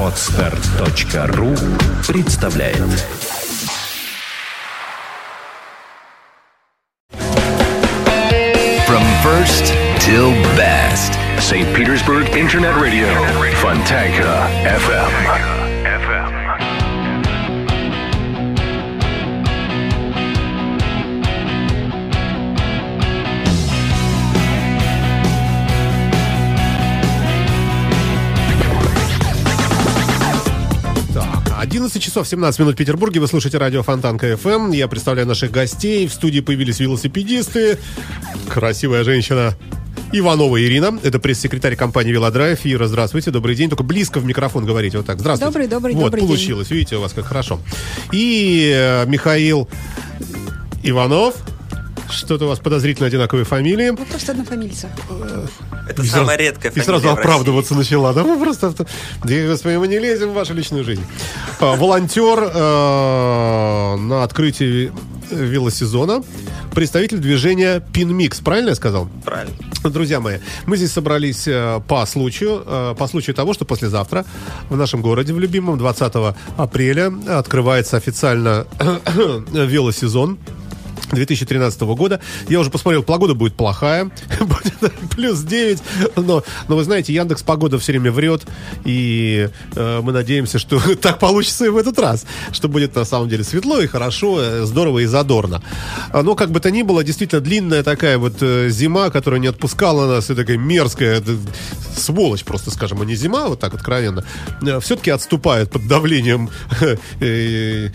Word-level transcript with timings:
Отстар.ру 0.00 1.54
представляет 2.06 2.78
From 8.86 9.04
first 9.22 9.74
till 10.00 10.32
best 10.56 11.18
St. 11.38 11.66
Petersburg 11.74 12.34
Internet 12.36 12.74
Radio 12.76 13.06
Fontanka 13.60 14.48
FM 14.64 15.61
11 31.73 32.03
часов 32.03 32.27
17 32.27 32.59
минут 32.59 32.75
в 32.75 32.77
Петербурге. 32.77 33.19
Вы 33.19 33.27
слушаете 33.27 33.57
радио 33.57 33.81
Фонтанка 33.81 34.33
FM. 34.33 34.75
Я 34.75 34.87
представляю 34.87 35.27
наших 35.27 35.49
гостей. 35.49 36.05
В 36.05 36.13
студии 36.13 36.39
появились 36.39 36.79
велосипедисты. 36.79 37.79
Красивая 38.47 39.03
женщина. 39.03 39.55
Иванова 40.11 40.63
Ирина, 40.63 40.99
это 41.01 41.17
пресс-секретарь 41.17 41.75
компании 41.75 42.11
«Велодрайв». 42.11 42.59
Ира, 42.63 42.85
здравствуйте, 42.85 43.31
добрый 43.31 43.55
день. 43.55 43.69
Только 43.69 43.81
близко 43.81 44.19
в 44.19 44.25
микрофон 44.25 44.67
говорите, 44.67 44.97
вот 44.97 45.07
так. 45.07 45.19
Здравствуйте. 45.19 45.51
Добрый, 45.51 45.67
добрый, 45.67 45.95
вот, 45.95 46.03
добрый 46.03 46.21
день. 46.21 46.29
получилось, 46.29 46.69
видите, 46.69 46.97
у 46.97 47.01
вас 47.01 47.11
как 47.11 47.25
хорошо. 47.25 47.59
И 48.11 48.71
э, 48.71 49.07
Михаил 49.07 49.67
Иванов. 50.83 51.33
Что-то 52.13 52.45
у 52.45 52.47
вас 52.47 52.59
подозрительно 52.59 53.07
одинаковые 53.07 53.45
фамилии. 53.45 53.89
Вы 53.89 54.05
просто 54.05 54.31
однофамильца. 54.33 54.89
Это 55.89 56.01
И 56.01 56.05
самая 56.05 56.37
сразу- 56.37 56.39
редкая 56.39 56.71
И 56.71 56.75
фамилия 56.75 56.85
сразу 56.85 57.03
в 57.07 57.09
России. 57.09 57.19
оправдываться 57.21 57.75
начала. 57.75 58.13
Да 58.13 58.23
мы 58.23 58.39
просто... 58.39 58.67
авто- 58.67 58.85
Да, 59.23 59.47
господи, 59.47 59.75
мы 59.77 59.87
не 59.87 59.99
лезем 59.99 60.29
в 60.29 60.33
вашу 60.33 60.53
личную 60.53 60.83
жизнь. 60.83 61.03
А, 61.59 61.75
Волонтер 61.75 62.39
э, 62.53 63.95
на 63.97 64.23
открытии 64.23 64.91
велосезона. 65.31 66.23
Представитель 66.73 67.17
движения 67.19 67.79
Пинмикс. 67.93 68.39
Правильно 68.39 68.69
я 68.69 68.75
сказал? 68.75 69.07
Правильно. 69.25 69.53
Друзья 69.83 70.19
мои, 70.19 70.37
мы 70.65 70.77
здесь 70.77 70.91
собрались 70.91 71.43
э, 71.47 71.81
по 71.87 72.05
случаю, 72.05 72.63
э, 72.65 72.95
по 72.97 73.07
случаю 73.07 73.35
того, 73.35 73.53
что 73.53 73.65
послезавтра 73.65 74.25
в 74.69 74.77
нашем 74.77 75.01
городе, 75.01 75.33
в 75.33 75.39
любимом, 75.39 75.77
20 75.77 76.13
апреля, 76.57 77.11
открывается 77.29 77.97
официально 77.97 78.65
велосезон. 79.51 80.37
2013 81.15 81.81
года. 81.81 82.19
Я 82.47 82.59
уже 82.59 82.69
посмотрел, 82.69 83.03
погода 83.03 83.33
будет 83.33 83.53
плохая. 83.55 84.11
Будет 84.39 84.93
плюс 85.09 85.41
9. 85.41 85.79
Но, 86.17 86.43
но 86.67 86.75
вы 86.75 86.83
знаете, 86.83 87.13
Яндекс 87.13 87.43
Погода 87.43 87.79
все 87.79 87.93
время 87.93 88.11
врет. 88.11 88.43
И 88.83 89.49
э, 89.75 90.01
мы 90.01 90.11
надеемся, 90.11 90.59
что 90.59 90.79
так 91.01 91.19
получится 91.19 91.65
и 91.65 91.69
в 91.69 91.77
этот 91.77 91.97
раз. 91.99 92.25
Что 92.51 92.67
будет 92.67 92.95
на 92.95 93.05
самом 93.05 93.29
деле 93.29 93.43
светло 93.43 93.79
и 93.79 93.87
хорошо, 93.87 94.37
э, 94.41 94.65
здорово 94.65 94.99
и 94.99 95.05
задорно. 95.05 95.61
А, 96.11 96.23
Но 96.23 96.35
как 96.35 96.51
бы 96.51 96.59
то 96.59 96.71
ни 96.71 96.81
было, 96.81 97.03
действительно 97.03 97.41
длинная 97.41 97.83
такая 97.83 98.17
вот 98.17 98.41
э, 98.41 98.69
зима, 98.69 99.09
которая 99.09 99.39
не 99.39 99.47
отпускала 99.47 100.07
нас, 100.07 100.29
и 100.29 100.35
такая 100.35 100.57
мерзкая 100.57 101.21
сволочь, 101.95 102.43
просто 102.43 102.71
скажем, 102.71 103.01
а 103.01 103.05
не 103.05 103.15
зима, 103.15 103.47
вот 103.47 103.59
так 103.59 103.73
откровенно, 103.73 104.25
все-таки 104.81 105.11
отступает 105.11 105.69
под 105.69 105.87
давлением 105.87 106.49
э, 107.19 107.89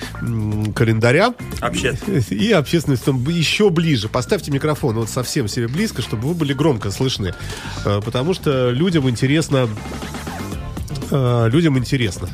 календаря. 0.75 1.34
Общественность. 1.60 2.32
И 2.32 2.53
общественность 2.53 3.08
там 3.09 3.27
еще 3.27 3.70
ближе. 3.70 4.11
Поставьте 4.11 4.51
микрофон 4.51 4.97
вот 4.97 5.09
совсем 5.09 5.48
себе 5.48 5.67
близко, 5.67 6.03
чтобы 6.03 6.28
вы 6.28 6.34
были 6.34 6.53
громко 6.53 6.91
слышны. 6.91 7.34
Э, 7.87 8.03
Потому 8.05 8.34
что 8.34 8.70
людям 8.70 9.09
интересно 9.09 9.67
э, 11.11 11.48
людям 11.50 11.78
интересно 11.78 12.28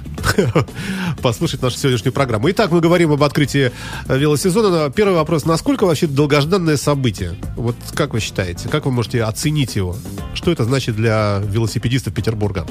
послушать 1.23 1.63
нашу 1.63 1.79
сегодняшнюю 1.79 2.13
программу. 2.13 2.51
Итак, 2.51 2.73
мы 2.73 2.81
говорим 2.81 3.13
об 3.13 3.23
открытии 3.23 3.71
э, 4.09 4.19
велосезона. 4.19 4.91
Первый 4.91 5.15
вопрос. 5.15 5.45
Насколько 5.45 5.85
вообще 5.85 6.09
долгожданное 6.09 6.77
событие? 6.77 7.37
Вот 7.55 7.77
как 7.95 8.13
вы 8.13 8.19
считаете? 8.19 8.69
Как 8.69 8.87
вы 8.87 8.91
можете 8.91 9.23
оценить 9.23 9.77
его? 9.77 9.97
Что 10.35 10.51
это 10.51 10.65
значит 10.65 10.97
для 10.97 11.41
велосипедистов 11.45 12.15
Петербурга? 12.15 12.67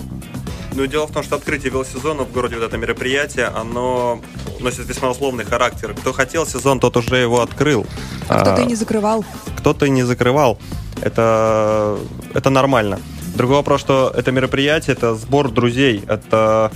Ну, 0.76 0.86
дело 0.88 1.06
в 1.06 1.12
том, 1.12 1.24
что 1.24 1.36
открытие 1.36 1.72
велосезона 1.72 2.24
в 2.24 2.32
городе, 2.32 2.56
вот 2.56 2.64
это 2.66 2.78
мероприятие, 2.78 3.46
оно 3.46 4.20
носит 4.60 4.88
весьма 4.88 5.10
условный 5.12 5.46
характер. 5.46 5.94
Кто 6.00 6.14
хотел 6.14 6.46
сезон, 6.48 6.80
тот 6.80 6.98
уже 6.98 7.18
его 7.18 7.42
открыл. 7.42 7.86
А 8.28 8.42
кто-то 8.42 8.62
А, 8.62 8.64
и 8.64 8.66
не 8.66 8.76
закрывал. 8.76 9.24
кто-то 9.58 9.86
и 9.86 9.90
не 9.90 10.04
закрывал. 10.04 10.58
Это, 11.02 11.98
это 12.34 12.50
нормально. 12.50 13.00
Другой 13.36 13.58
вопрос, 13.58 13.82
что 13.82 14.12
это 14.16 14.32
мероприятие, 14.32 14.96
это 14.96 15.16
сбор 15.16 15.50
друзей, 15.50 16.04
это, 16.08 16.72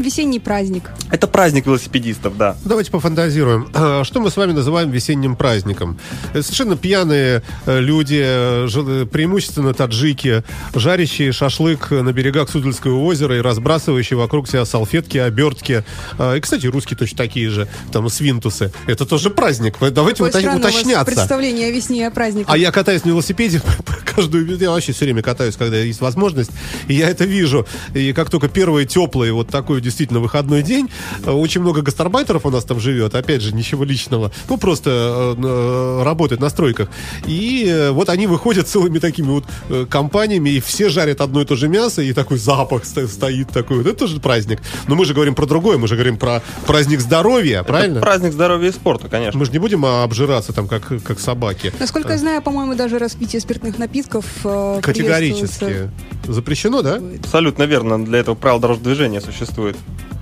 Весенний 0.00 0.40
праздник. 0.40 0.90
это 1.10 1.26
праздник 1.26 1.66
велосипедистов, 1.66 2.36
да. 2.36 2.56
Давайте 2.64 2.90
пофантазируем. 2.90 3.68
А, 3.80 4.04
Что 4.04 4.20
мы 4.20 4.30
с 4.30 4.36
вами 4.36 4.52
называем 4.52 4.90
весенним 4.90 5.36
праздником? 5.36 5.98
Это 6.32 6.42
совершенно 6.42 6.76
пьяные 6.76 7.42
э, 7.66 7.80
люди, 7.80 8.20
э, 8.22 8.66
жил- 8.68 9.06
преимущественно 9.06 9.72
таджики, 9.74 10.42
жарящие 10.74 11.32
шашлык 11.32 11.90
на 11.90 12.12
берегах 12.12 12.50
Суздальского 12.50 12.98
озера 13.04 13.36
и 13.36 13.40
разбрасывающие 13.40 14.16
вокруг 14.18 14.48
себя 14.48 14.64
салфетки, 14.64 15.18
обертки. 15.18 15.84
А, 16.18 16.34
И, 16.36 16.40
кстати, 16.40 16.66
русские 16.66 16.96
точно 16.98 17.18
такие 17.18 17.48
же, 17.50 17.68
там, 17.92 18.08
свинтусы. 18.08 18.72
Это 18.86 19.06
тоже 19.06 19.30
праздник. 19.30 19.76
Давайте 19.80 20.24
Какое 20.24 20.56
уточняться. 20.58 21.04
представление 21.04 21.68
о 21.68 21.70
весне 21.70 22.00
и 22.00 22.04
о 22.04 22.10
праздниках. 22.10 22.52
А 22.52 22.58
я 22.58 22.70
катаюсь 22.72 23.04
на 23.04 23.10
велосипеде 23.10 23.62
каждую... 24.14 24.56
Я 24.58 24.70
вообще 24.70 24.92
все 24.92 25.04
время 25.04 25.22
катаюсь, 25.22 25.56
когда 25.56 25.76
есть 25.78 26.00
возможность. 26.00 26.50
И 26.88 26.94
я 26.94 27.08
это 27.08 27.24
вижу. 27.24 27.66
И 27.94 28.12
как 28.12 28.30
только 28.30 28.48
первые 28.48 28.86
теплые, 28.86 29.32
вот 29.32 29.48
такой 29.48 29.80
действительно 29.90 30.20
выходной 30.20 30.62
день, 30.62 30.88
э, 31.24 31.30
очень 31.30 31.60
много 31.60 31.82
гастарбайтеров 31.82 32.46
у 32.46 32.50
нас 32.50 32.64
там 32.64 32.80
живет. 32.80 33.14
Опять 33.14 33.42
же, 33.42 33.54
ничего 33.54 33.84
личного. 33.84 34.30
Ну, 34.48 34.56
просто 34.56 34.90
э, 34.90 35.42
э, 35.42 36.02
работают 36.04 36.40
на 36.40 36.48
стройках. 36.48 36.88
И 37.26 37.66
э, 37.68 37.90
вот 37.90 38.08
они 38.08 38.26
выходят 38.26 38.66
целыми 38.68 38.98
такими 38.98 39.26
вот 39.26 39.44
э, 39.68 39.86
компаниями, 39.88 40.50
и 40.50 40.60
все 40.60 40.88
жарят 40.88 41.20
одно 41.20 41.42
и 41.42 41.44
то 41.44 41.56
же 41.56 41.68
мясо, 41.68 42.02
и 42.02 42.12
такой 42.12 42.38
запах 42.38 42.84
сто- 42.84 43.06
стоит 43.06 43.48
такой. 43.50 43.78
Вот 43.78 43.86
это 43.86 43.98
тоже 43.98 44.20
праздник. 44.20 44.60
Но 44.88 44.94
мы 44.94 45.04
же 45.04 45.14
говорим 45.14 45.34
про 45.34 45.46
другое. 45.46 45.78
Мы 45.78 45.88
же 45.88 45.94
говорим 45.94 46.16
про 46.16 46.42
праздник 46.66 47.00
здоровья, 47.00 47.62
правильно? 47.62 47.98
Это 47.98 48.06
праздник 48.06 48.32
здоровья 48.32 48.68
и 48.68 48.72
спорта, 48.72 49.08
конечно. 49.08 49.38
Мы 49.38 49.44
же 49.44 49.52
не 49.52 49.58
будем 49.58 49.84
обжираться 49.84 50.52
там, 50.52 50.68
как, 50.68 50.86
как 51.02 51.18
собаки. 51.20 51.72
Насколько 51.78 52.12
я 52.12 52.18
знаю, 52.18 52.42
по-моему, 52.42 52.74
даже 52.74 52.98
распитие 52.98 53.40
спиртных 53.40 53.78
напитков 53.78 54.24
э, 54.44 54.80
Категорически. 54.82 55.90
Запрещено, 56.26 56.82
да? 56.82 57.00
Абсолютно 57.18 57.64
верно. 57.64 58.04
Для 58.04 58.18
этого 58.18 58.34
правил 58.34 58.60
дорожного 58.60 58.84
движения 58.94 59.20
существует. 59.20 59.69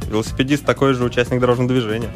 Велосипедист 0.09 0.65
такой 0.65 0.95
же 0.95 1.05
участник 1.05 1.41
дорожного 1.41 1.71
движения. 1.71 2.11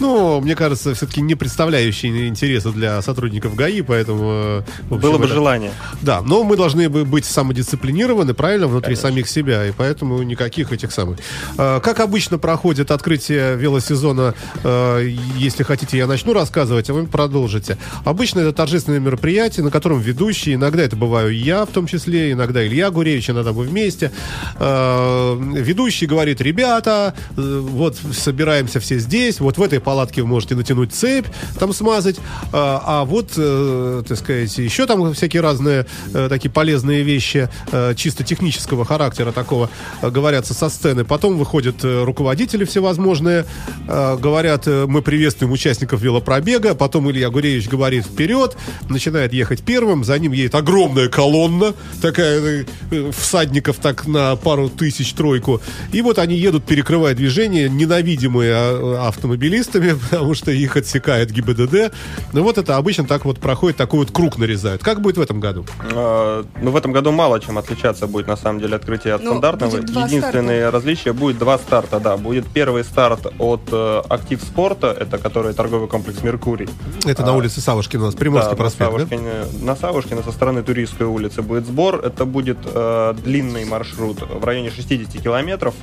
Ну, 0.00 0.40
мне 0.40 0.54
кажется, 0.54 0.94
все-таки 0.94 1.20
не 1.20 1.34
представляющий 1.34 2.28
интереса 2.28 2.70
для 2.70 3.00
сотрудников 3.02 3.54
ГАИ, 3.54 3.82
поэтому... 3.82 4.30
э, 4.32 4.62
общем, 4.90 4.98
Было 4.98 5.18
бы 5.18 5.24
это- 5.24 5.34
желание. 5.34 5.70
Да, 6.02 6.20
но 6.22 6.42
мы 6.44 6.56
должны 6.56 6.88
бы 6.88 7.04
быть 7.04 7.24
самодисциплинированы, 7.24 8.34
правильно, 8.34 8.66
внутри 8.66 8.94
Конечно. 8.96 9.08
самих 9.08 9.28
себя, 9.28 9.66
и 9.66 9.72
поэтому 9.72 10.22
никаких 10.22 10.72
этих 10.72 10.92
самых. 10.92 11.18
Э, 11.58 11.80
Как 11.82 12.00
обычно 12.00 12.38
проходит 12.38 12.90
открытие 12.90 13.56
велосезона, 13.56 14.34
э, 14.62 15.08
если 15.38 15.62
хотите, 15.62 15.96
я 15.98 16.06
начну 16.06 16.32
рассказывать, 16.32 16.90
а 16.90 16.94
вы 16.94 17.06
продолжите. 17.06 17.78
Обычно 18.04 18.40
это 18.40 18.52
торжественное 18.52 19.00
мероприятие, 19.00 19.64
на 19.64 19.70
котором 19.70 20.00
ведущий, 20.00 20.54
иногда 20.54 20.82
это 20.82 20.96
бываю 20.96 21.34
я 21.34 21.64
в 21.64 21.70
том 21.70 21.86
числе, 21.86 22.32
иногда 22.32 22.66
Илья 22.66 22.90
Гуревич, 22.90 23.30
иногда 23.30 23.52
мы 23.52 23.62
вместе. 23.64 24.10
Ведущий 24.58 26.06
говорит, 26.06 26.40
ребята, 26.40 27.14
вот 27.36 27.96
собираемся 28.12 28.80
все 28.80 28.98
здесь, 28.98 29.40
вот 29.40 29.58
в 29.58 29.62
этой 29.62 29.80
палатке 29.84 30.22
вы 30.22 30.28
можете 30.28 30.54
натянуть 30.56 30.92
цепь, 30.92 31.26
там 31.58 31.72
смазать, 31.72 32.16
а, 32.52 32.82
а 32.84 33.04
вот, 33.04 33.32
э, 33.36 34.02
так 34.08 34.18
сказать, 34.18 34.56
еще 34.58 34.86
там 34.86 35.12
всякие 35.12 35.42
разные 35.42 35.86
э, 36.12 36.28
такие 36.28 36.50
полезные 36.50 37.02
вещи 37.02 37.48
э, 37.70 37.94
чисто 37.94 38.24
технического 38.24 38.84
характера 38.84 39.32
такого 39.32 39.70
говорятся 40.02 40.54
со 40.54 40.68
сцены. 40.68 41.04
Потом 41.04 41.38
выходят 41.38 41.76
руководители 41.82 42.64
всевозможные, 42.64 43.44
говорят, 43.86 44.66
мы 44.66 45.02
приветствуем 45.02 45.52
участников 45.52 46.00
велопробега, 46.00 46.74
потом 46.74 47.10
Илья 47.10 47.28
Гуревич 47.30 47.68
говорит 47.68 48.06
вперед, 48.06 48.56
начинает 48.88 49.32
ехать 49.32 49.62
первым, 49.62 50.04
за 50.04 50.18
ним 50.18 50.32
едет 50.32 50.54
огромная 50.54 51.08
колонна, 51.08 51.74
такая 52.00 52.64
всадников 53.12 53.76
так 53.76 54.06
на 54.06 54.36
пару 54.36 54.68
тысяч 54.68 55.12
тройку, 55.12 55.60
и 55.92 56.00
вот 56.00 56.18
они 56.18 56.36
едут, 56.36 56.64
перекрывая 56.64 57.14
движение, 57.14 57.68
ненавидимые 57.68 58.96
автомобилисты, 59.06 59.73
мотоциклистами, 59.74 59.98
потому 60.10 60.34
что 60.34 60.50
их 60.50 60.76
отсекает 60.76 61.30
ГИБДД. 61.30 61.92
Ну 62.32 62.42
вот 62.42 62.58
это 62.58 62.76
обычно 62.76 63.04
так 63.04 63.24
вот 63.24 63.38
проходит, 63.40 63.76
такой 63.76 64.00
вот 64.00 64.10
круг 64.10 64.38
нарезают. 64.38 64.82
Как 64.82 65.00
будет 65.00 65.16
в 65.16 65.20
этом 65.20 65.40
году? 65.40 65.64
Э, 65.90 66.44
Ну, 66.62 66.70
в 66.70 66.76
этом 66.76 66.92
году 66.92 67.12
мало 67.12 67.40
чем 67.40 67.58
отличаться 67.58 68.06
будет, 68.06 68.26
на 68.26 68.36
самом 68.36 68.60
деле, 68.60 68.76
открытие 68.76 69.14
от 69.14 69.22
Ну, 69.22 69.30
стандартного. 69.30 69.76
Единственное 69.76 70.70
различие 70.70 71.12
будет 71.12 71.38
два 71.38 71.58
старта, 71.58 72.00
да. 72.00 72.16
Будет 72.16 72.46
первый 72.46 72.84
старт 72.84 73.26
от 73.38 73.60
э, 73.72 74.02
Актив 74.08 74.40
Спорта, 74.42 74.96
это 74.98 75.18
который 75.18 75.54
торговый 75.54 75.88
комплекс 75.88 76.22
Меркурий. 76.22 76.68
Это 77.04 77.22
на 77.24 77.34
улице 77.34 77.60
Савушкина 77.60 78.04
у 78.04 78.06
нас, 78.06 78.14
Приморский 78.14 78.50
Да, 78.50 78.56
проспект, 78.56 78.92
на 78.92 78.98
да? 78.98 79.04
Савушкине, 79.06 79.32
на 79.62 79.76
Савушкине 79.76 80.22
со 80.22 80.32
стороны 80.32 80.62
Туристской 80.62 81.06
улицы 81.06 81.42
будет 81.42 81.66
сбор. 81.66 81.96
Это 82.04 82.24
будет 82.24 82.58
э, 82.64 83.14
длинный 83.24 83.64
маршрут 83.64 84.18
в 84.22 84.44
районе 84.44 84.70
60 84.70 85.22
километров. 85.22 85.74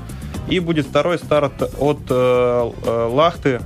И 0.50 0.60
будет 0.60 0.88
второй 0.88 1.18
старт 1.18 1.54
от 1.80 2.00
э, 2.10 2.72
э, 2.86 3.10
Лахты, 3.12 3.62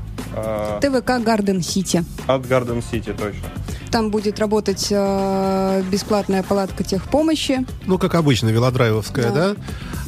ТВК 0.81 1.23
Гарден 1.23 1.61
Сити. 1.61 2.03
от 2.27 2.47
Гарден 2.47 2.81
Сити, 2.81 3.13
точно. 3.17 3.47
Там 3.91 4.09
будет 4.11 4.39
работать 4.39 4.87
э, 4.91 5.83
бесплатная 5.89 6.43
палатка 6.43 6.83
техпомощи. 6.83 7.65
Ну, 7.85 7.97
как 7.97 8.15
обычно, 8.15 8.49
велодрайвовская, 8.49 9.31
да? 9.31 9.53
Да. 9.53 9.55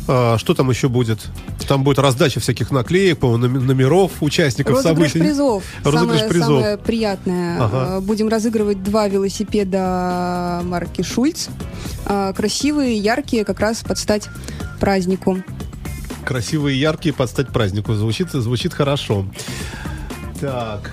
А, 0.09 0.37
что 0.37 0.53
там 0.53 0.69
еще 0.69 0.89
будет? 0.89 1.19
Там 1.67 1.83
будет 1.83 1.99
раздача 1.99 2.39
всяких 2.39 2.71
наклеек, 2.71 3.19
по-моему, 3.19 3.59
номеров 3.61 4.11
участников 4.21 4.75
Розыгрыш 4.75 5.11
событий. 5.11 5.19
призов. 5.19 5.63
Розыгрыш 5.83 6.19
самое, 6.19 6.29
призов. 6.29 6.47
самое 6.47 6.77
приятное. 6.77 7.61
Ага. 7.63 7.87
Э, 7.97 7.99
Будем 8.01 8.27
разыгрывать 8.27 8.83
два 8.83 9.07
велосипеда 9.07 10.61
марки 10.63 11.01
Шульц. 11.01 11.47
Э, 12.05 12.33
Красивые, 12.35 12.97
яркие, 12.97 13.45
как 13.45 13.59
раз 13.59 13.83
под 13.83 13.97
стать 13.97 14.27
празднику. 14.79 15.37
Красивые, 16.25 16.79
яркие, 16.79 17.13
под 17.13 17.29
стать 17.29 17.49
празднику. 17.53 17.93
Звучит, 17.93 18.31
звучит 18.31 18.73
хорошо. 18.73 19.25
Так. 20.39 20.91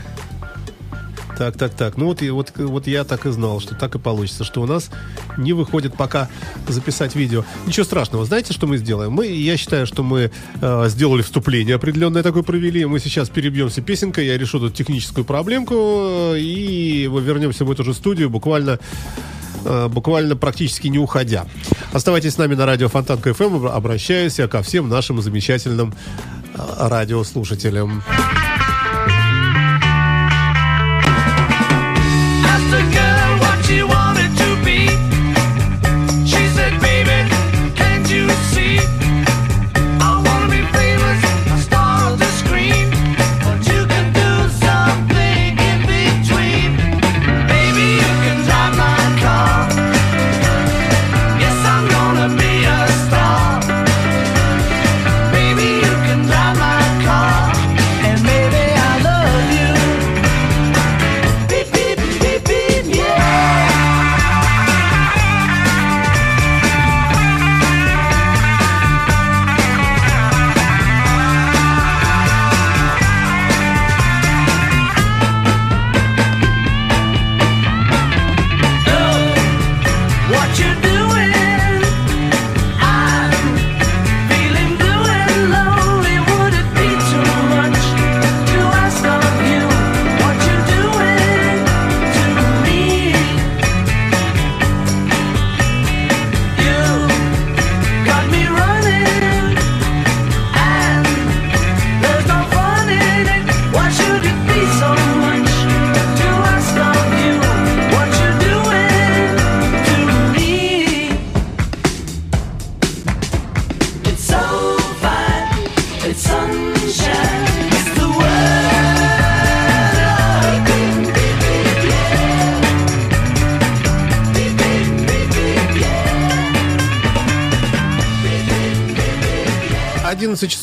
Так, 1.36 1.56
так, 1.56 1.74
так. 1.74 1.96
Ну 1.96 2.06
вот, 2.06 2.22
и, 2.22 2.30
вот, 2.30 2.52
вот 2.56 2.86
я 2.86 3.04
так 3.04 3.26
и 3.26 3.30
знал, 3.30 3.60
что 3.60 3.74
так 3.74 3.94
и 3.94 3.98
получится, 3.98 4.44
что 4.44 4.62
у 4.62 4.66
нас 4.66 4.90
не 5.36 5.52
выходит 5.52 5.96
пока 5.96 6.28
записать 6.68 7.16
видео. 7.16 7.44
Ничего 7.66 7.84
страшного. 7.84 8.24
Знаете, 8.24 8.52
что 8.52 8.66
мы 8.66 8.76
сделаем? 8.76 9.12
Мы, 9.12 9.26
я 9.26 9.56
считаю, 9.56 9.86
что 9.86 10.02
мы 10.02 10.30
э, 10.60 10.88
сделали 10.88 11.22
вступление 11.22 11.74
определенное 11.74 12.22
такое 12.22 12.42
провели. 12.42 12.84
Мы 12.84 13.00
сейчас 13.00 13.28
перебьемся 13.30 13.82
песенкой, 13.82 14.26
я 14.26 14.38
решу 14.38 14.60
тут 14.60 14.74
техническую 14.74 15.24
проблемку, 15.24 15.74
э, 15.74 16.38
и 16.38 17.08
мы 17.10 17.20
вернемся 17.20 17.64
в 17.64 17.70
эту 17.70 17.82
же 17.82 17.94
студию 17.94 18.30
буквально 18.30 18.78
э, 19.64 19.88
буквально 19.88 20.36
практически 20.36 20.86
не 20.86 20.98
уходя. 20.98 21.46
Оставайтесь 21.92 22.34
с 22.34 22.38
нами 22.38 22.54
на 22.54 22.64
радио 22.64 22.88
Фонтан 22.88 23.18
КФМ. 23.18 23.66
Обращаюсь 23.66 24.38
я 24.38 24.46
ко 24.46 24.62
всем 24.62 24.88
нашим 24.88 25.20
замечательным 25.20 25.94
э, 26.54 26.58
радиослушателям. 26.78 28.04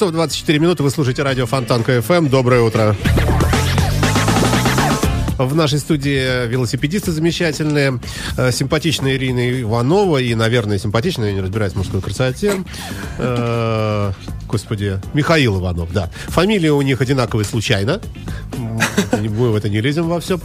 Часов 0.01 0.13
24 0.13 0.57
минуты. 0.57 0.81
Вы 0.81 0.89
слушаете 0.89 1.21
радио 1.21 1.45
Фонтанка 1.45 1.83
FM. 1.83 2.25
Доброе 2.27 2.61
утро. 2.61 2.95
В 5.37 5.53
нашей 5.53 5.77
студии 5.77 6.47
велосипедисты 6.47 7.11
замечательные, 7.11 7.99
э, 8.35 8.51
симпатичная 8.51 9.13
Ирина 9.13 9.61
Иванова 9.61 10.17
и, 10.17 10.33
наверное, 10.33 10.79
симпатичная, 10.79 11.27
я 11.27 11.33
не 11.33 11.41
разбираюсь 11.41 11.73
в 11.73 11.75
мужской 11.75 12.01
красоте. 12.01 12.63
Э, 13.19 14.11
Господи, 14.47 14.99
Михаил 15.13 15.59
Иванов, 15.59 15.93
да. 15.93 16.09
Фамилия 16.29 16.71
у 16.71 16.81
них 16.81 16.99
одинаковая 16.99 17.45
случайно. 17.45 18.01
Мы 19.21 19.51
в 19.51 19.55
это 19.55 19.69
не 19.69 19.81
лезем 19.81 20.07
во 20.07 20.19
все. 20.19 20.39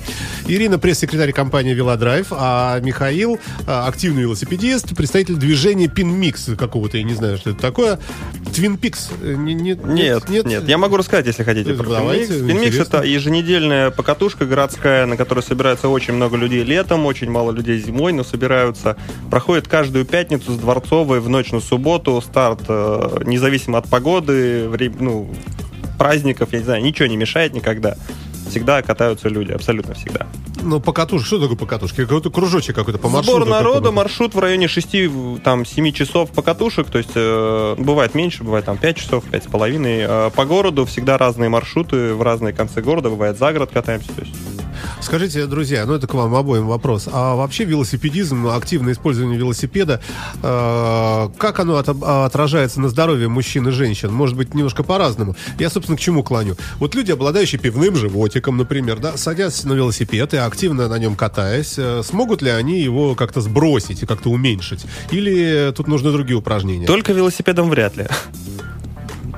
Ирина 0.47 0.79
пресс-секретарь 0.79 1.33
компании 1.33 1.75
Велодрайв, 1.75 2.29
а 2.31 2.79
Михаил 2.81 3.39
а, 3.67 3.87
активный 3.87 4.23
велосипедист, 4.23 4.95
представитель 4.97 5.37
движения 5.37 5.89
Пинмикс 5.89 6.51
какого-то, 6.57 6.99
я 6.99 7.03
не 7.03 7.15
знаю, 7.15 7.37
что 7.39 7.51
это 7.51 7.61
такое. 7.61 7.99
Твин 8.55 8.77
Пикс. 8.77 9.11
Э, 9.23 9.35
не- 9.35 9.55
не- 9.55 9.75
Нет, 9.75 10.29
нет, 10.29 10.47
Я 10.69 10.79
могу 10.79 10.97
рассказать, 10.97 11.27
если 11.27 11.43
хотите. 11.43 11.73
Давайте, 12.01 12.27
Пинмикс. 12.47 12.77
Это 12.79 13.03
еженедельная 13.03 13.91
покатушка 13.91 14.47
городская, 14.47 15.07
на 15.07 15.17
которой 15.17 15.41
собирается 15.43 15.89
очень 15.89 16.15
много 16.15 16.37
людей 16.37 16.63
летом, 16.63 17.07
очень 17.07 17.31
мало 17.31 17.51
людей 17.53 17.79
зимой, 17.79 18.13
но 18.13 18.25
собираются. 18.25 18.97
Проходит 19.31 19.69
каждую 19.69 20.05
пятницу 20.05 20.53
с 20.53 20.57
Дворцовой 20.57 21.21
в 21.21 21.29
ночь 21.29 21.53
на 21.53 21.61
субботу. 21.61 22.23
Старт 22.25 22.61
э, 22.69 23.23
независимо 23.27 23.79
от 23.79 23.89
погоды, 23.89 24.69
ну, 25.01 25.29
праздников, 25.99 26.51
я 26.53 26.59
не 26.59 26.65
знаю, 26.65 26.83
ничего 26.83 27.07
не 27.09 27.17
мешает 27.17 27.55
никогда. 27.55 27.97
Всегда 28.49 28.83
катаются 28.83 29.29
люди, 29.29 29.53
абсолютно 29.53 29.95
всегда. 29.95 30.27
Ну, 30.63 30.81
покатушка. 30.81 31.27
Что 31.27 31.41
такое 31.41 31.57
покатушка? 31.57 32.03
Какой-то 32.03 32.31
кружочек 32.31 32.75
какой-то 32.75 32.99
по 32.99 33.09
маршруту. 33.09 33.45
Сбор 33.45 33.49
народа, 33.49 33.93
маршрут 33.93 34.35
в 34.35 34.39
районе 34.39 34.69
6, 34.69 35.43
там, 35.43 35.65
7 35.65 35.93
часов 35.93 36.31
покатушек, 36.31 36.89
то 36.89 36.99
есть 36.99 37.13
э, 37.15 37.75
бывает 37.79 38.15
меньше, 38.15 38.43
бывает 38.43 38.65
там 38.65 38.77
5 38.77 38.97
часов, 38.97 39.25
5 39.25 39.45
с 39.45 39.47
половиной. 39.47 40.05
Э, 40.09 40.31
по 40.35 40.45
городу 40.45 40.85
всегда 40.87 41.19
разные 41.19 41.49
маршруты 41.49 42.15
в 42.15 42.23
разные 42.23 42.53
концы 42.53 42.83
города, 42.83 43.11
бывает 43.11 43.39
за 43.39 43.53
город 43.53 43.71
катаемся. 43.73 44.13
То 44.13 44.23
есть. 44.23 44.35
Скажите, 45.01 45.47
друзья, 45.47 45.85
ну 45.87 45.95
это 45.95 46.07
к 46.07 46.15
вам 46.15 46.35
обоим 46.35 46.67
вопрос. 46.67 47.09
А 47.13 47.35
вообще 47.35 47.65
велосипедизм, 47.65 48.47
активное 48.49 48.93
использование 48.95 49.39
велосипеда, 49.39 50.01
э, 50.43 51.29
как 51.39 51.61
оно 51.61 51.77
от- 51.77 51.89
отражается 51.89 52.81
на 52.81 52.89
здоровье 52.89 53.29
мужчин 53.29 53.69
и 53.69 53.71
женщин? 53.71 54.13
Может 54.13 54.37
быть, 54.37 54.55
немножко 54.55 54.83
по-разному. 54.83 55.37
Я, 55.59 55.71
собственно, 55.71 55.97
к 55.97 56.01
чему 56.01 56.23
клоню? 56.23 56.57
Вот 56.79 56.95
люди, 56.95 57.13
обладающие 57.13 57.61
пивным 57.61 57.97
животиком, 57.97 58.57
например, 58.57 58.99
да, 58.99 59.17
садятся 59.17 59.69
на 59.69 59.75
велосипед 59.75 60.35
и 60.35 60.37
активно 60.37 60.89
на 60.89 60.99
нем 60.99 61.17
катаясь, 61.17 61.75
э, 61.79 62.03
смогут 62.05 62.43
ли 62.43 62.51
они 62.51 62.81
его 62.81 63.15
как-то 63.15 63.41
сбросить 63.41 64.03
и 64.03 64.07
как-то 64.07 64.31
уменьшить? 64.31 64.85
Или 65.11 65.73
тут 65.77 65.89
нужны 65.89 66.11
другие 66.13 66.37
упражнения? 66.37 66.87
Только 66.87 67.13
велосипедом 67.13 67.71
вряд 67.71 67.97
ли. 67.97 68.07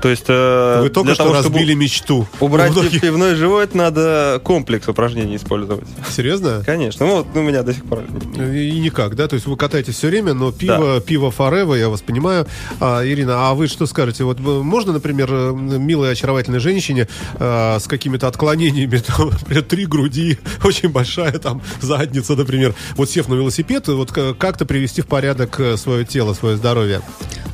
То 0.01 0.09
есть 0.09 0.25
э, 0.29 0.81
Вы 0.83 0.91
только 0.91 1.09
для 1.09 1.15
что 1.15 1.25
того, 1.25 1.37
чтобы 1.41 1.57
разбили 1.59 1.75
мечту. 1.75 2.27
убрать 2.41 2.73
многих. 2.73 3.01
пивной 3.01 3.35
живот, 3.35 3.75
надо 3.75 4.41
комплекс 4.45 4.89
упражнений 4.89 5.37
использовать. 5.37 5.85
Серьезно? 6.11 6.63
Конечно. 6.65 7.07
Ну, 7.07 7.17
вот 7.17 7.27
у 7.35 7.41
меня 7.43 7.63
до 7.63 7.73
сих 7.75 7.85
пор. 7.85 8.05
И 8.37 8.79
никак, 8.81 9.17
да? 9.17 9.29
То 9.29 9.35
есть 9.35 9.47
вы 9.47 9.57
катаетесь 9.57 9.95
все 9.95 10.09
время, 10.09 10.35
но 10.35 10.53
пиво, 10.53 11.01
пиво 11.01 11.31
Форева, 11.31 11.75
я 11.75 11.89
вас 11.89 12.01
понимаю. 12.01 12.47
А, 12.81 13.05
Ирина, 13.05 13.49
а 13.49 13.55
вы 13.55 13.67
что 13.67 13.87
скажете? 13.87 14.25
Вот 14.25 14.39
э, 14.39 14.43
можно, 14.43 14.93
например, 14.93 15.29
э, 15.31 15.53
милой, 15.53 16.13
очаровательной 16.13 16.61
женщине 16.61 17.09
э, 17.39 17.79
с 17.81 17.87
какими-то 17.87 18.29
отклонениями, 18.29 18.99
там, 19.07 19.31
например, 19.31 19.63
три 19.63 19.87
груди, 19.87 20.39
очень 20.65 20.89
большая 20.89 21.33
там 21.39 21.63
задница, 21.81 22.37
например, 22.37 22.75
вот 22.97 23.11
сев 23.11 23.29
на 23.29 23.35
велосипед, 23.35 23.89
вот 23.89 24.13
как-то 24.13 24.65
привести 24.65 25.03
в 25.03 25.07
порядок 25.07 25.61
свое 25.77 26.05
тело, 26.05 26.35
свое 26.35 26.57
здоровье? 26.57 27.03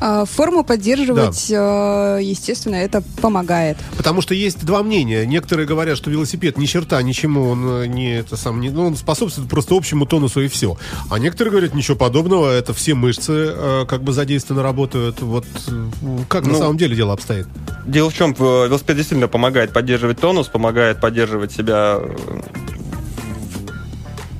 А, 0.01 0.25
Форму 0.25 0.63
поддерживать, 0.63 1.49
э, 1.49 2.19
естественно, 2.35 2.75
это 2.75 3.01
помогает. 3.21 3.77
Потому 3.97 4.21
что 4.21 4.33
есть 4.33 4.65
два 4.65 4.83
мнения. 4.83 5.25
Некоторые 5.25 5.65
говорят, 5.65 5.97
что 5.97 6.09
велосипед 6.11 6.57
ни 6.57 6.65
черта 6.65 7.01
ничему, 7.01 7.49
он 7.49 7.67
э, 7.67 7.85
не 7.87 8.17
это 8.17 8.37
сам, 8.37 8.59
не, 8.61 8.69
ну, 8.69 8.87
он 8.87 8.95
способствует 8.95 9.49
просто 9.49 9.75
общему 9.75 10.05
тонусу 10.05 10.41
и 10.41 10.47
все. 10.47 10.77
А 11.09 11.17
некоторые 11.19 11.51
говорят, 11.51 11.73
ничего 11.73 11.97
подобного, 11.97 12.51
это 12.51 12.73
все 12.73 12.93
мышцы 12.93 13.31
э, 13.55 13.85
как 13.87 14.03
бы 14.03 14.13
задействованно 14.13 14.63
работают. 14.63 15.21
Вот 15.21 15.45
как 16.29 16.45
на 16.45 16.53
Ну, 16.53 16.59
самом 16.59 16.77
деле 16.77 16.95
дело 16.95 17.13
обстоит? 17.13 17.47
Дело 17.85 18.09
в 18.09 18.13
чем, 18.13 18.31
э, 18.37 18.67
велосипед 18.67 18.97
действительно 18.97 19.27
помогает 19.27 19.73
поддерживать 19.73 20.19
тонус, 20.19 20.47
помогает 20.47 20.99
поддерживать 21.01 21.51
себя 21.51 21.97
э, 21.99 22.15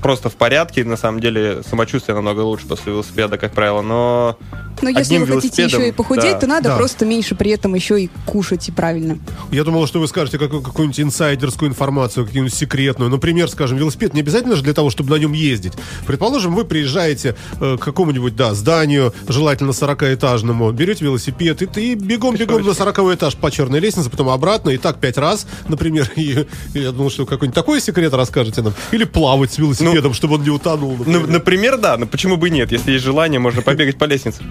просто 0.06 0.30
в 0.30 0.36
порядке. 0.36 0.84
На 0.84 0.98
самом 0.98 1.20
деле 1.20 1.64
самочувствие 1.68 2.14
намного 2.14 2.42
лучше 2.42 2.68
после 2.68 2.94
велосипеда, 2.94 3.40
как 3.40 3.54
правило. 3.54 3.82
Но 3.82 4.38
Но 4.84 4.90
если 4.90 5.18
вы 5.18 5.26
хотите 5.26 5.64
еще 5.64 5.88
и 5.88 5.92
похудеть, 5.92 6.34
да. 6.34 6.40
то 6.42 6.46
надо 6.48 6.70
Да. 6.70 6.78
просто 6.78 7.06
меньше 7.08 7.34
при 7.34 7.50
этом 7.50 7.74
еще 7.74 8.00
и 8.04 8.10
кушать 8.28 8.70
и 8.70 8.72
правильно. 8.72 9.18
Я 9.52 9.64
думал, 9.64 9.88
что 9.88 10.00
вы 10.00 10.08
скажете 10.08 10.38
какую- 10.38 10.62
какую-нибудь 10.62 11.00
инсайдерскую 11.00 11.70
информацию, 11.72 12.24
какую-нибудь 12.28 12.54
секретную. 12.54 13.10
Например, 13.10 13.50
скажем, 13.50 13.80
велосипед 13.80 14.14
не 14.14 14.20
обязательно 14.20 14.56
же 14.56 14.62
для 14.62 14.74
того, 14.74 14.92
чтобы 14.92 15.10
на 15.10 15.16
нем 15.20 15.34
ездить. 15.34 15.74
Предположим, 16.06 16.54
вы 16.54 16.66
приезжаете 16.66 17.36
э, 17.60 17.78
к 17.80 17.84
какому-нибудь, 17.84 18.36
да, 18.36 18.54
зданию, 18.54 19.12
желательно 19.28 19.72
40-этажному, 19.72 20.72
берете 20.72 21.04
велосипед 21.06 21.64
и, 21.64 21.82
и 21.82 21.96
бегом-бегом 21.96 22.62
на 22.64 22.76
40 22.76 23.00
этаж 23.16 23.36
по 23.38 23.50
черной 23.50 23.80
лестнице, 23.80 24.12
потом 24.12 24.30
обратно, 24.30 24.70
и 24.70 24.78
так 24.78 25.00
пять 25.00 25.18
раз, 25.18 25.48
например, 25.68 26.12
и, 26.16 26.46
и 26.76 26.80
я 26.80 26.92
думал, 26.92 27.10
что 27.10 27.26
какой-нибудь 27.26 27.56
такой 27.56 27.82
секрет 27.82 28.14
расскажете 28.14 28.62
нам. 28.62 28.76
Или 28.92 29.06
плавать 29.06 29.52
с 29.52 29.58
велосипедом, 29.58 29.95
чтобы 30.14 30.36
он 30.36 30.44
не 30.44 30.50
утонул. 30.50 30.92
Ну, 30.98 31.04
например. 31.06 31.28
например, 31.28 31.78
да, 31.78 31.98
но 31.98 32.06
почему 32.06 32.38
бы 32.38 32.48
и 32.48 32.52
нет? 32.52 32.72
Если 32.72 32.92
есть 32.92 33.04
желание, 33.04 33.40
можно 33.40 33.62
побегать 33.62 33.98
по 33.98 34.06
лестнице. 34.06 34.42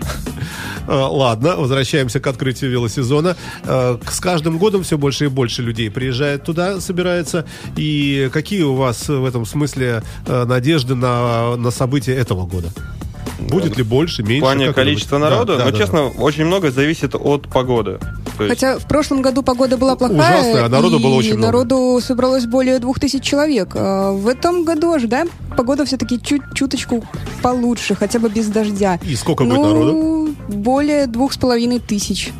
Э, 0.86 0.92
Ладно, 1.10 1.56
возвращаемся 1.56 2.20
к 2.20 2.26
открытию 2.26 2.70
велосезона. 2.70 3.36
К- 3.64 3.98
С 4.10 4.20
каждым 4.20 4.58
годом 4.58 4.82
все 4.82 4.98
больше 4.98 5.24
и 5.24 5.28
больше 5.28 5.62
людей 5.62 5.90
приезжает 5.90 6.44
туда, 6.44 6.80
собирается. 6.80 7.46
И 7.76 8.28
какие 8.32 8.62
у 8.62 8.74
вас 8.74 9.08
в 9.08 9.24
этом 9.24 9.46
смысле 9.46 10.02
э, 10.26 10.44
надежды 10.44 10.94
на, 10.94 11.56
на 11.56 11.70
события 11.70 12.14
этого 12.14 12.46
года? 12.46 12.68
Будет 13.40 13.76
ли 13.76 13.82
больше, 13.82 14.22
В 14.22 14.28
меньше? 14.28 14.42
плане 14.42 14.66
Как 14.66 14.76
вы 14.76 14.82
количества 14.82 15.18
думаете? 15.18 15.34
народу, 15.34 15.52
Да, 15.52 15.58
да, 15.58 15.64
но, 15.66 15.70
да, 15.70 15.78
честно, 15.78 16.02
очень 16.08 16.44
много 16.44 16.70
зависит 16.70 17.14
от 17.14 17.48
погоды. 17.48 17.98
То 18.36 18.44
есть- 18.44 18.60
Хотя 18.60 18.78
в 18.78 18.86
прошлом 18.86 19.22
году 19.22 19.42
погода 19.42 19.76
была 19.76 19.94
плохая, 19.96 20.40
Ужасная, 20.40 20.64
а 20.66 20.68
народу 20.68 20.98
и 20.98 21.02
было 21.02 21.14
очень 21.14 21.36
много. 21.36 21.46
народу 21.46 22.00
собралось 22.02 22.46
более 22.46 22.78
двух 22.78 22.98
тысяч 23.00 23.22
человек. 23.22 23.70
А 23.74 24.12
В 24.12 24.26
этом 24.28 24.64
году 24.64 24.92
ожидаем 24.92 25.28
погода 25.56 25.84
все-таки 25.84 26.20
чуть 26.20 26.42
чуточку 26.54 27.04
получше, 27.42 27.94
хотя 27.94 28.18
бы 28.18 28.28
без 28.28 28.46
дождя. 28.48 28.98
да. 29.02 29.08
И 29.08 29.14
сколько 29.14 29.44
будет 29.44 29.54
ну, 29.56 29.66
народу? 29.66 30.34
более 30.48 31.06
двух 31.06 31.32
с 31.32 31.36
половиной 31.36 31.78
тысяч. 31.78 32.32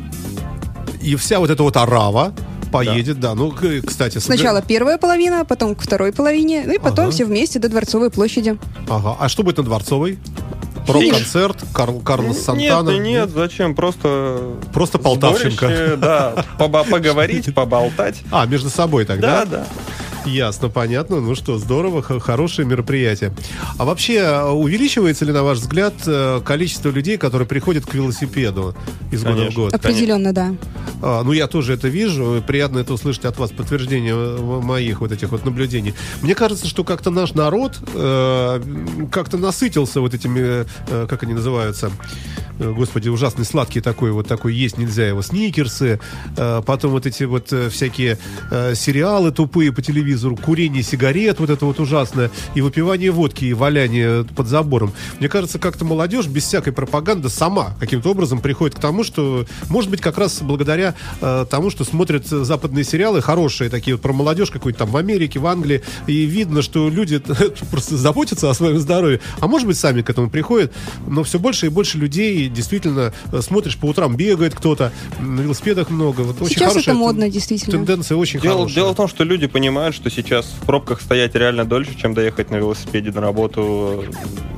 И 1.01 1.15
вся 1.15 1.39
вот 1.39 1.49
эта 1.49 1.63
вот 1.63 1.77
арава 1.77 2.33
поедет, 2.71 3.19
да. 3.19 3.35
Ну, 3.35 3.51
к- 3.51 3.81
кстати, 3.85 4.17
собер- 4.17 4.21
Сначала 4.37 4.61
первая 4.61 4.97
половина, 4.97 5.45
потом 5.45 5.75
к 5.75 5.81
второй 5.81 6.11
половине, 6.11 6.63
ну 6.65 6.73
и 6.73 6.77
потом 6.77 7.05
Ага. 7.05 7.11
все 7.13 7.23
вместе 7.25 7.59
до 7.59 7.69
Дворцовой 7.69 8.09
площади. 8.09 8.57
Ага. 8.89 9.15
А 9.19 9.29
что 9.29 9.43
будет 9.43 9.57
на 9.57 9.63
Дворцовой? 9.63 10.19
Рок-концерт, 10.87 11.57
Карл, 11.73 11.99
Карлос 11.99 12.43
Сантана? 12.43 12.91
Нет, 12.91 13.01
нет, 13.01 13.29
зачем? 13.29 13.75
Просто... 13.75 14.55
Просто 14.73 14.99
полтавченко. 14.99 15.67
сборище, 15.67 15.95
Да, 15.97 16.45
поговорить, 16.57 17.53
поболтать. 17.55 18.21
А, 18.31 18.45
между 18.45 18.69
собой 18.69 19.05
тогда? 19.05 19.45
Да, 19.45 19.57
да. 19.57 19.67
Ясно, 20.25 20.69
понятно. 20.69 21.21
Ну 21.21 21.35
что, 21.35 21.57
здорово, 21.57 22.01
хорошее 22.01 22.67
мероприятие. 22.67 23.31
А 23.77 23.85
вообще, 23.85 24.15
э, 24.15 24.49
увеличивается 24.49 25.23
ли, 25.23 25.31
на 25.31 25.43
ваш 25.43 25.59
взгляд, 25.59 25.93
э, 26.05 26.41
количество 26.43 26.89
людей, 26.89 27.17
которые 27.17 27.47
приходят 27.47 27.85
к 27.85 27.93
велосипеду 27.93 28.75
из 29.11 29.23
года 29.23 29.51
в 29.51 29.53
год? 29.53 29.73
Определенно, 29.73 30.33
да. 30.33 30.55
А, 31.01 31.23
ну, 31.23 31.31
я 31.31 31.47
тоже 31.47 31.73
это 31.73 31.87
вижу. 31.87 32.43
Приятно 32.45 32.79
это 32.79 32.93
услышать 32.93 33.25
от 33.25 33.37
вас, 33.37 33.51
подтверждение 33.51 34.13
э, 34.13 34.61
моих 34.61 35.01
вот 35.01 35.11
этих 35.11 35.29
вот 35.29 35.45
наблюдений. 35.45 35.93
Мне 36.21 36.35
кажется, 36.35 36.67
что 36.67 36.83
как-то 36.83 37.09
наш 37.09 37.33
народ 37.33 37.77
э, 37.93 38.61
как-то 39.11 39.37
насытился 39.37 40.01
вот 40.01 40.13
этими, 40.13 40.65
э, 40.89 41.07
как 41.07 41.23
они 41.23 41.33
называются, 41.33 41.91
Э, 42.59 42.71
господи, 42.71 43.09
ужасный 43.09 43.45
сладкий 43.45 43.81
такой, 43.81 44.11
вот 44.11 44.27
такой 44.27 44.53
есть 44.53 44.77
нельзя 44.77 45.07
его, 45.07 45.21
сникерсы, 45.21 45.99
э, 46.37 46.61
потом 46.65 46.91
вот 46.91 47.05
эти 47.05 47.23
вот 47.23 47.51
э, 47.51 47.69
всякие 47.69 48.17
сериалы 48.73 49.31
тупые 49.31 49.71
по 49.71 49.81
телевизору, 49.81 50.35
курение 50.35 50.83
сигарет, 50.83 51.39
вот 51.39 51.49
это 51.49 51.65
вот 51.65 51.79
ужасное, 51.79 52.31
и 52.53 52.61
выпивание 52.61 53.11
водки, 53.11 53.45
и 53.45 53.53
валяние 53.53 54.23
под 54.23 54.47
забором. 54.47 54.93
Мне 55.19 55.29
кажется, 55.29 55.59
как-то 55.59 55.85
молодежь 55.85 56.27
без 56.27 56.43
всякой 56.43 56.73
пропаганды 56.73 57.29
сама 57.29 57.75
каким-то 57.79 58.09
образом 58.09 58.39
приходит 58.39 58.77
к 58.77 58.79
тому, 58.79 59.03
что, 59.03 59.45
может 59.69 59.89
быть, 59.89 60.01
как 60.01 60.17
раз 60.17 60.41
благодаря 60.41 60.84
э, 61.21 61.45
тому, 61.49 61.69
что 61.69 61.83
смотрят 61.83 62.27
западные 62.27 62.83
сериалы, 62.83 63.21
хорошие 63.21 63.69
такие 63.69 63.95
вот 63.95 64.01
про 64.01 64.13
молодежь 64.13 64.51
какой-то 64.51 64.79
там 64.79 64.89
в 64.91 64.97
Америке, 64.97 65.39
в 65.39 65.47
Англии, 65.47 65.81
и 66.07 66.25
видно, 66.25 66.61
что 66.61 66.89
люди 66.89 67.19
просто 67.71 67.97
заботятся 67.97 68.49
о 68.49 68.53
своем 68.53 68.79
здоровье, 68.79 69.21
а 69.39 69.47
может 69.47 69.67
быть, 69.67 69.77
сами 69.77 70.01
к 70.01 70.09
этому 70.09 70.29
приходят, 70.29 70.73
но 71.07 71.23
все 71.23 71.39
больше 71.39 71.67
и 71.67 71.69
больше 71.69 71.97
людей 71.97 72.49
действительно 72.49 73.13
э, 73.31 73.41
смотришь, 73.41 73.77
по 73.77 73.85
утрам 73.85 74.15
бегает 74.15 74.53
кто-то, 74.55 74.91
на 75.19 75.41
велосипедах 75.41 75.89
много. 75.89 76.21
Вот 76.21 76.41
очень 76.41 76.55
Сейчас 76.55 76.69
хорошая 76.69 76.95
это 76.95 76.99
модно, 76.99 77.29
действительно. 77.29 77.71
Тенденция 77.71 78.17
очень 78.17 78.39
Дело, 78.39 78.59
хорошая. 78.59 78.75
дело 78.75 78.93
в 78.93 78.95
том, 78.95 79.07
что 79.07 79.23
люди 79.23 79.47
понимают, 79.47 79.95
что 79.95 80.09
сейчас 80.09 80.45
в 80.45 80.65
пробках 80.65 81.01
стоять 81.01 81.35
реально 81.35 81.65
дольше, 81.65 81.95
чем 81.97 82.13
доехать 82.13 82.51
на 82.51 82.57
велосипеде 82.57 83.11
на 83.11 83.21
работу. 83.21 84.03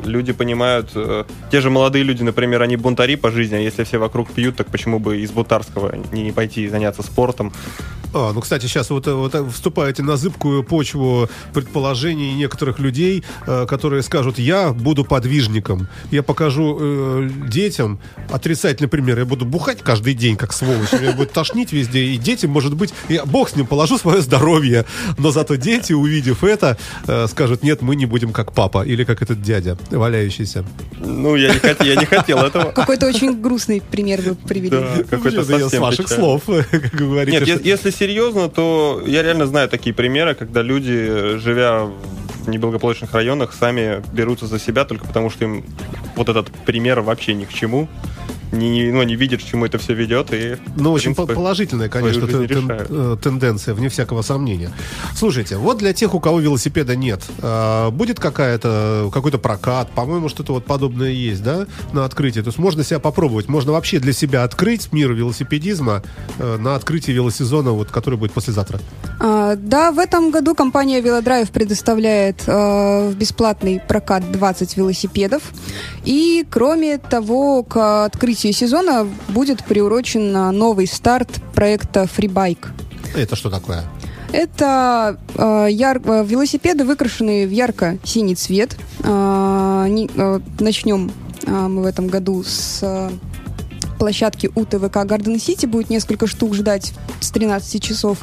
Люди 0.06 0.34
понимают, 0.34 0.92
э, 0.96 1.26
те 1.52 1.62
же 1.62 1.70
молодые 1.70 2.04
люди, 2.04 2.24
например, 2.24 2.62
они 2.62 2.78
бунтари 2.78 3.16
по 3.16 3.32
жизни, 3.32 3.56
а 3.56 3.60
если 3.60 3.84
все 3.84 3.98
вокруг 3.98 4.32
пьют, 4.32 4.56
так 4.56 4.68
почему 4.68 5.00
бы 5.00 5.22
из 5.22 5.32
бунтарского 5.32 5.96
не, 6.18 6.24
не 6.24 6.32
пойти 6.32 6.68
заняться 6.68 7.04
спортом? 7.04 7.54
А, 8.14 8.32
ну, 8.34 8.42
кстати, 8.42 8.66
сейчас 8.66 8.90
вот, 8.90 9.06
вот 9.08 9.36
вступаете 9.54 10.02
на 10.04 10.18
зыбкую 10.18 10.64
почву 10.64 11.30
предположений 11.54 12.34
некоторых 12.34 12.80
людей, 12.80 13.24
э, 13.46 13.66
которые 13.68 14.02
скажут, 14.02 14.40
я 14.40 14.72
буду 14.72 15.04
подвижником, 15.04 15.88
я 16.12 16.24
покажу 16.24 16.78
э, 16.80 17.30
детям 17.50 18.00
отрицательный 18.32 18.88
пример, 18.90 19.20
я 19.20 19.26
буду 19.26 19.46
бухать 19.46 19.80
каждый 19.84 20.14
день, 20.14 20.38
как 20.38 20.54
сволочь, 20.54 20.92
меня 20.94 21.12
будет 21.12 21.34
тошнить 21.34 21.74
везде, 21.74 22.04
и 22.06 22.18
детям, 22.18 22.52
может 22.52 22.76
быть, 22.76 22.94
я 23.10 23.26
бог 23.26 23.50
с 23.50 23.56
ним, 23.56 23.68
положу 23.68 23.98
свое 23.98 24.22
здоровье, 24.22 24.86
но 25.18 25.32
зато 25.32 25.56
дети, 25.56 25.94
увидев 25.94 26.44
это, 26.44 26.78
э, 27.08 27.28
скажут, 27.28 27.64
нет, 27.64 27.82
мы 27.82 27.96
не 27.96 28.06
будем 28.06 28.32
как 28.32 28.54
папа, 28.54 28.86
или 28.86 29.04
как 29.04 29.22
этот 29.22 29.42
дядя, 29.42 29.78
валяющийся. 29.92 30.64
Ну, 31.00 31.36
я 31.36 31.50
не, 31.54 31.60
хот- 31.60 31.86
я 31.86 31.96
не 31.96 32.06
хотел 32.06 32.38
этого. 32.40 32.72
Какой-то 32.72 33.06
очень 33.08 33.40
грустный 33.42 33.82
пример 33.82 34.22
вы 34.22 34.36
привели. 34.36 34.70
Да, 34.70 35.04
какой-то 35.10 35.42
Это 35.42 35.52
я 35.52 35.58
с 35.60 35.62
совсем 35.64 35.82
ваших 35.82 36.08
слов, 36.10 36.44
как 36.72 36.94
вы 36.94 36.98
говорите. 36.98 37.40
Нет, 37.40 37.50
что- 37.60 37.68
если 37.68 37.92
серьезно, 37.98 38.50
то 38.50 39.02
я 39.06 39.24
реально 39.24 39.46
знаю 39.48 39.70
такие 39.70 39.94
примеры, 39.94 40.36
когда 40.36 40.62
люди, 40.62 41.38
живя 41.38 41.86
в 42.46 42.50
неблагополучных 42.50 43.14
районах, 43.14 43.54
сами 43.54 44.04
берутся 44.14 44.48
за 44.48 44.60
себя 44.60 44.86
только 44.86 45.06
потому, 45.06 45.30
что 45.30 45.46
им 45.46 45.66
вот 46.16 46.30
этот 46.30 46.52
пример 46.66 47.02
вообще 47.02 47.34
ни 47.34 47.46
к 47.46 47.54
чему. 47.54 47.88
Не, 48.52 48.70
не- 48.70 48.92
ну, 48.92 49.04
не 49.04 49.16
видят, 49.16 49.42
к 49.42 49.46
чему 49.46 49.66
это 49.66 49.78
все 49.78 49.94
ведет. 49.94 50.30
И, 50.32 50.56
Ну, 50.78 50.92
очень 50.94 51.14
принципе, 51.14 51.36
положительная, 51.36 51.90
конечно, 51.90 52.26
тен- 52.26 52.48
тен- 52.48 52.86
э, 52.90 53.18
тенденция, 53.22 53.74
вне 53.74 53.90
всякого 53.90 54.22
сомнения. 54.22 54.72
Слушайте, 55.16 55.58
вот 55.58 55.78
для 55.80 55.92
тех, 55.94 56.14
у 56.16 56.20
кого 56.20 56.40
велосипеда 56.40 56.96
нет, 56.96 57.22
а, 57.42 57.92
будет 57.92 58.20
какая-то, 58.20 59.10
какой-то 59.14 59.38
прокат, 59.38 59.90
по-моему, 59.92 60.30
что-то 60.30 60.54
вот 60.54 60.66
подобное 60.66 61.10
есть, 61.10 61.44
да, 61.44 61.68
на 61.92 62.06
открытии? 62.06 62.40
То 62.40 62.48
есть 62.48 62.58
можно 62.58 62.84
себя 62.84 63.00
попробовать, 63.00 63.50
можно 63.50 63.74
вообще 63.74 64.00
для 64.00 64.14
себя 64.14 64.44
открыть 64.44 64.94
мир 64.94 65.12
велосипедизма 65.12 66.02
э, 66.40 66.58
на 66.58 66.76
открытии 66.76 67.12
велосезона, 67.12 67.72
вот, 67.72 67.92
который 67.92 68.18
будет 68.18 68.32
послезавтра. 68.32 68.80
А, 69.20 69.56
да, 69.58 69.92
в 69.92 70.00
этом 70.00 70.32
году 70.32 70.56
компания 70.56 71.02
Велодрайв 71.02 71.50
предоставляет 71.52 72.44
э, 72.48 73.10
в 73.10 73.16
бесплатный 73.16 73.82
прокат 73.86 74.32
20 74.32 74.78
велосипедов. 74.78 75.44
И, 76.06 76.46
кроме 76.50 76.98
того, 76.98 77.64
к 77.64 78.06
открытию 78.06 78.37
сезона 78.38 79.08
будет 79.30 79.64
приурочен 79.64 80.32
новый 80.58 80.88
старт 80.88 81.30
проекта 81.56 82.04
FreeBike. 82.04 82.68
Это 83.16 83.36
что 83.36 83.50
такое? 83.50 83.84
Это 84.32 85.18
э, 85.36 85.68
яр- 85.72 86.02
э, 86.04 86.26
велосипеды, 86.26 86.84
выкрашенные 86.84 87.48
в 87.48 87.52
ярко-синий 87.52 88.36
цвет. 88.36 88.78
А, 89.04 89.88
не- 89.88 90.10
э, 90.14 90.40
начнем 90.60 91.12
э, 91.46 91.52
мы 91.52 91.84
в 91.84 91.86
этом 91.86 92.08
году 92.08 92.44
с 92.44 93.10
площадке 93.98 94.50
УТВК 94.56 95.06
Гарден 95.06 95.40
Сити 95.40 95.66
будет 95.66 95.90
несколько 95.90 96.28
штук 96.28 96.56
ждать 96.56 96.94
с 97.20 97.32
13 97.32 97.82
часов. 97.82 98.20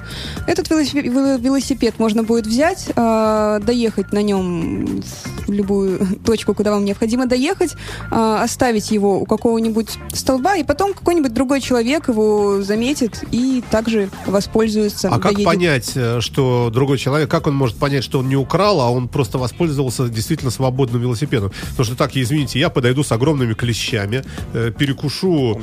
Этот 0.47 0.71
велосипед, 0.71 1.99
можно 1.99 2.23
будет 2.23 2.47
взять, 2.47 2.89
э, 2.95 3.61
доехать 3.65 4.13
на 4.13 4.23
нем 4.23 5.03
в 5.47 5.53
любую 5.53 6.07
точку, 6.25 6.55
куда 6.55 6.71
вам 6.71 6.85
необходимо 6.85 7.27
доехать, 7.27 7.75
э, 8.11 8.39
оставить 8.43 8.91
его 8.91 9.21
у 9.21 9.27
какого-нибудь 9.27 9.99
столба, 10.13 10.57
и 10.57 10.65
потом 10.65 10.95
какой-нибудь 10.95 11.33
другой 11.33 11.61
человек 11.61 12.09
его 12.09 12.63
заметит 12.63 13.25
и 13.31 13.63
также 13.71 14.11
воспользуется. 14.27 15.09
А 15.09 15.19
как 15.19 15.35
доедет. 15.35 15.45
понять, 15.45 15.93
э, 15.95 16.21
что 16.21 16.71
другой 16.73 16.99
человек, 16.99 17.31
как 17.31 17.47
он 17.47 17.55
может 17.55 17.77
понять, 17.77 18.05
что 18.05 18.21
он 18.21 18.29
не 18.29 18.37
украл, 18.37 18.81
а 18.81 18.91
он 18.91 19.09
просто 19.09 19.39
воспользовался 19.39 20.09
действительно 20.09 20.51
свободным 20.51 21.01
велосипедом? 21.01 21.53
Потому 21.71 21.85
что 21.85 21.97
так, 21.97 22.17
извините, 22.17 22.59
я 22.59 22.71
подойду 22.71 23.03
с 23.03 23.13
огромными 23.13 23.55
клещами, 23.55 24.25
э, 24.53 24.73
перекушу. 24.77 25.61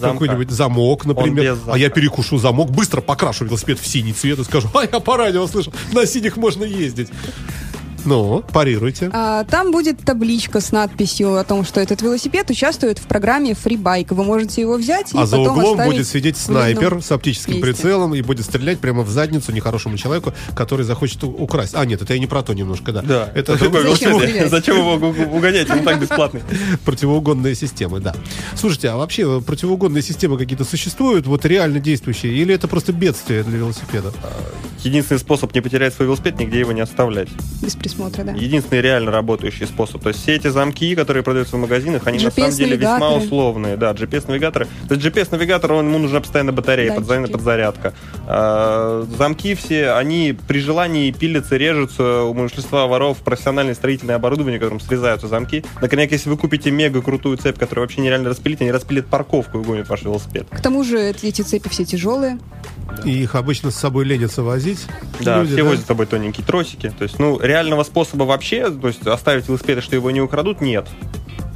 Какой-нибудь 0.00 0.50
замок, 0.50 1.06
например, 1.06 1.56
а 1.66 1.78
я 1.78 1.90
перекушу 1.90 2.38
замок, 2.38 2.70
быстро 2.70 3.00
покрашу 3.00 3.44
велосипед 3.44 3.78
в 3.78 3.86
синий 3.86 4.12
цвет 4.12 4.38
и 4.38 4.44
скажу, 4.44 4.68
а 4.74 4.82
я 4.82 5.00
по 5.00 5.16
радио 5.16 5.46
слышал, 5.46 5.72
на 5.92 6.06
синих 6.06 6.36
можно 6.36 6.64
ездить. 6.64 7.08
Ну, 8.04 8.42
парируйте. 8.52 9.10
А, 9.12 9.44
Там 9.44 9.70
будет 9.72 9.98
табличка 10.04 10.60
с 10.60 10.72
надписью 10.72 11.36
о 11.36 11.44
том, 11.44 11.64
что 11.64 11.80
этот 11.80 12.02
велосипед 12.02 12.50
участвует 12.50 12.98
в 12.98 13.02
программе 13.06 13.52
FreeBike. 13.52 14.14
Вы 14.14 14.24
можете 14.24 14.60
его 14.62 14.74
взять 14.76 15.12
и 15.14 15.18
А 15.18 15.26
за 15.26 15.36
потом 15.36 15.52
углом 15.58 15.70
оставить 15.72 15.92
будет 15.92 16.08
сидеть 16.08 16.36
снайпер 16.36 17.02
с 17.02 17.10
оптическим 17.12 17.54
месте. 17.54 17.66
прицелом 17.66 18.14
и 18.14 18.22
будет 18.22 18.44
стрелять 18.46 18.78
прямо 18.78 19.02
в 19.02 19.10
задницу 19.10 19.52
нехорошему 19.52 19.96
человеку, 19.96 20.32
который 20.54 20.84
захочет 20.84 21.22
украсть. 21.24 21.74
А, 21.74 21.84
нет, 21.84 22.00
это 22.02 22.12
я 22.14 22.18
не 22.20 22.26
про 22.26 22.42
то 22.42 22.52
немножко, 22.54 22.92
да. 22.92 23.02
Да, 23.02 23.28
это, 23.34 23.56
Зачем? 23.56 24.20
Зачем 24.48 24.76
его 24.78 24.94
уг- 25.08 25.34
угонять? 25.36 25.70
Он 25.70 25.82
так 25.84 26.00
бесплатный. 26.00 26.42
противоугонные 26.84 27.54
системы, 27.54 28.00
да. 28.00 28.14
Слушайте, 28.56 28.88
а 28.90 28.96
вообще 28.96 29.38
э, 29.38 29.40
противоугонные 29.40 30.02
системы 30.02 30.38
какие-то 30.38 30.64
существуют, 30.64 31.26
вот 31.26 31.44
реально 31.44 31.80
действующие, 31.80 32.34
или 32.34 32.54
это 32.54 32.68
просто 32.68 32.92
бедствие 32.92 33.42
для 33.42 33.58
велосипеда? 33.58 34.12
Единственный 34.82 35.18
способ 35.18 35.54
не 35.54 35.60
потерять 35.60 35.92
свой 35.94 36.06
велосипед, 36.06 36.38
нигде 36.38 36.60
его 36.60 36.72
не 36.72 36.80
оставлять. 36.80 37.28
Без 37.62 37.74
присмотра, 37.90 38.24
да. 38.24 38.32
Единственный 38.32 38.80
реально 38.80 39.10
работающий 39.10 39.66
способ. 39.66 40.02
То 40.02 40.08
есть 40.08 40.22
все 40.22 40.36
эти 40.36 40.48
замки, 40.48 40.94
которые 40.94 41.22
продаются 41.22 41.56
в 41.56 41.60
магазинах, 41.60 42.06
они 42.06 42.18
на 42.22 42.30
самом 42.30 42.50
деле 42.50 42.76
весьма 42.76 43.14
условные. 43.14 43.76
Да, 43.76 43.92
GPS-навигаторы. 43.92 44.66
То 44.88 44.94
есть 44.94 45.06
GPS-навигатор, 45.06 45.72
ему 45.72 45.98
нужна 45.98 46.20
постоянно 46.20 46.52
батарея, 46.52 46.94
постоянная 46.94 47.30
подзарядка. 47.30 47.94
А, 48.26 49.06
замки 49.16 49.54
все, 49.54 49.92
они 49.92 50.36
при 50.46 50.60
желании 50.60 51.10
пилятся, 51.10 51.56
режутся. 51.56 52.22
У 52.22 52.34
большинства 52.34 52.86
воров 52.86 53.18
профессиональное 53.18 53.74
строительное 53.74 54.16
оборудование, 54.16 54.58
которым 54.58 54.80
срезаются 54.80 55.28
замки. 55.28 55.64
Наконец, 55.80 56.10
если 56.10 56.30
вы 56.30 56.36
купите 56.36 56.70
мега 56.70 57.02
крутую 57.02 57.36
цепь, 57.36 57.58
которую 57.58 57.84
вообще 57.84 58.00
нереально 58.00 58.30
распилить, 58.30 58.60
они 58.60 58.72
распилят 58.72 59.06
парковку 59.06 59.58
и 59.58 59.60
угонят 59.60 59.88
ваш 59.88 60.02
велосипед. 60.02 60.46
К 60.50 60.60
тому 60.60 60.84
же 60.84 60.98
эти 60.98 61.42
цепи 61.42 61.68
все 61.68 61.84
тяжелые. 61.84 62.38
И 63.04 63.22
их 63.22 63.34
обычно 63.34 63.70
с 63.70 63.76
собой 63.76 64.04
ленятся 64.04 64.42
возить. 64.42 64.86
Да, 65.20 65.40
люди, 65.40 65.54
все 65.54 65.62
возят 65.62 65.84
с 65.84 65.86
собой 65.88 66.06
тоненькие 66.06 66.44
тросики. 66.44 66.92
То 66.96 67.04
есть, 67.04 67.18
ну, 67.18 67.38
реального 67.40 67.82
способа 67.84 68.24
вообще, 68.24 68.70
то 68.70 68.88
есть 68.88 69.06
оставить 69.06 69.48
велосипед, 69.48 69.82
что 69.82 69.96
его 69.96 70.10
не 70.10 70.20
украдут, 70.20 70.60
нет. 70.60 70.86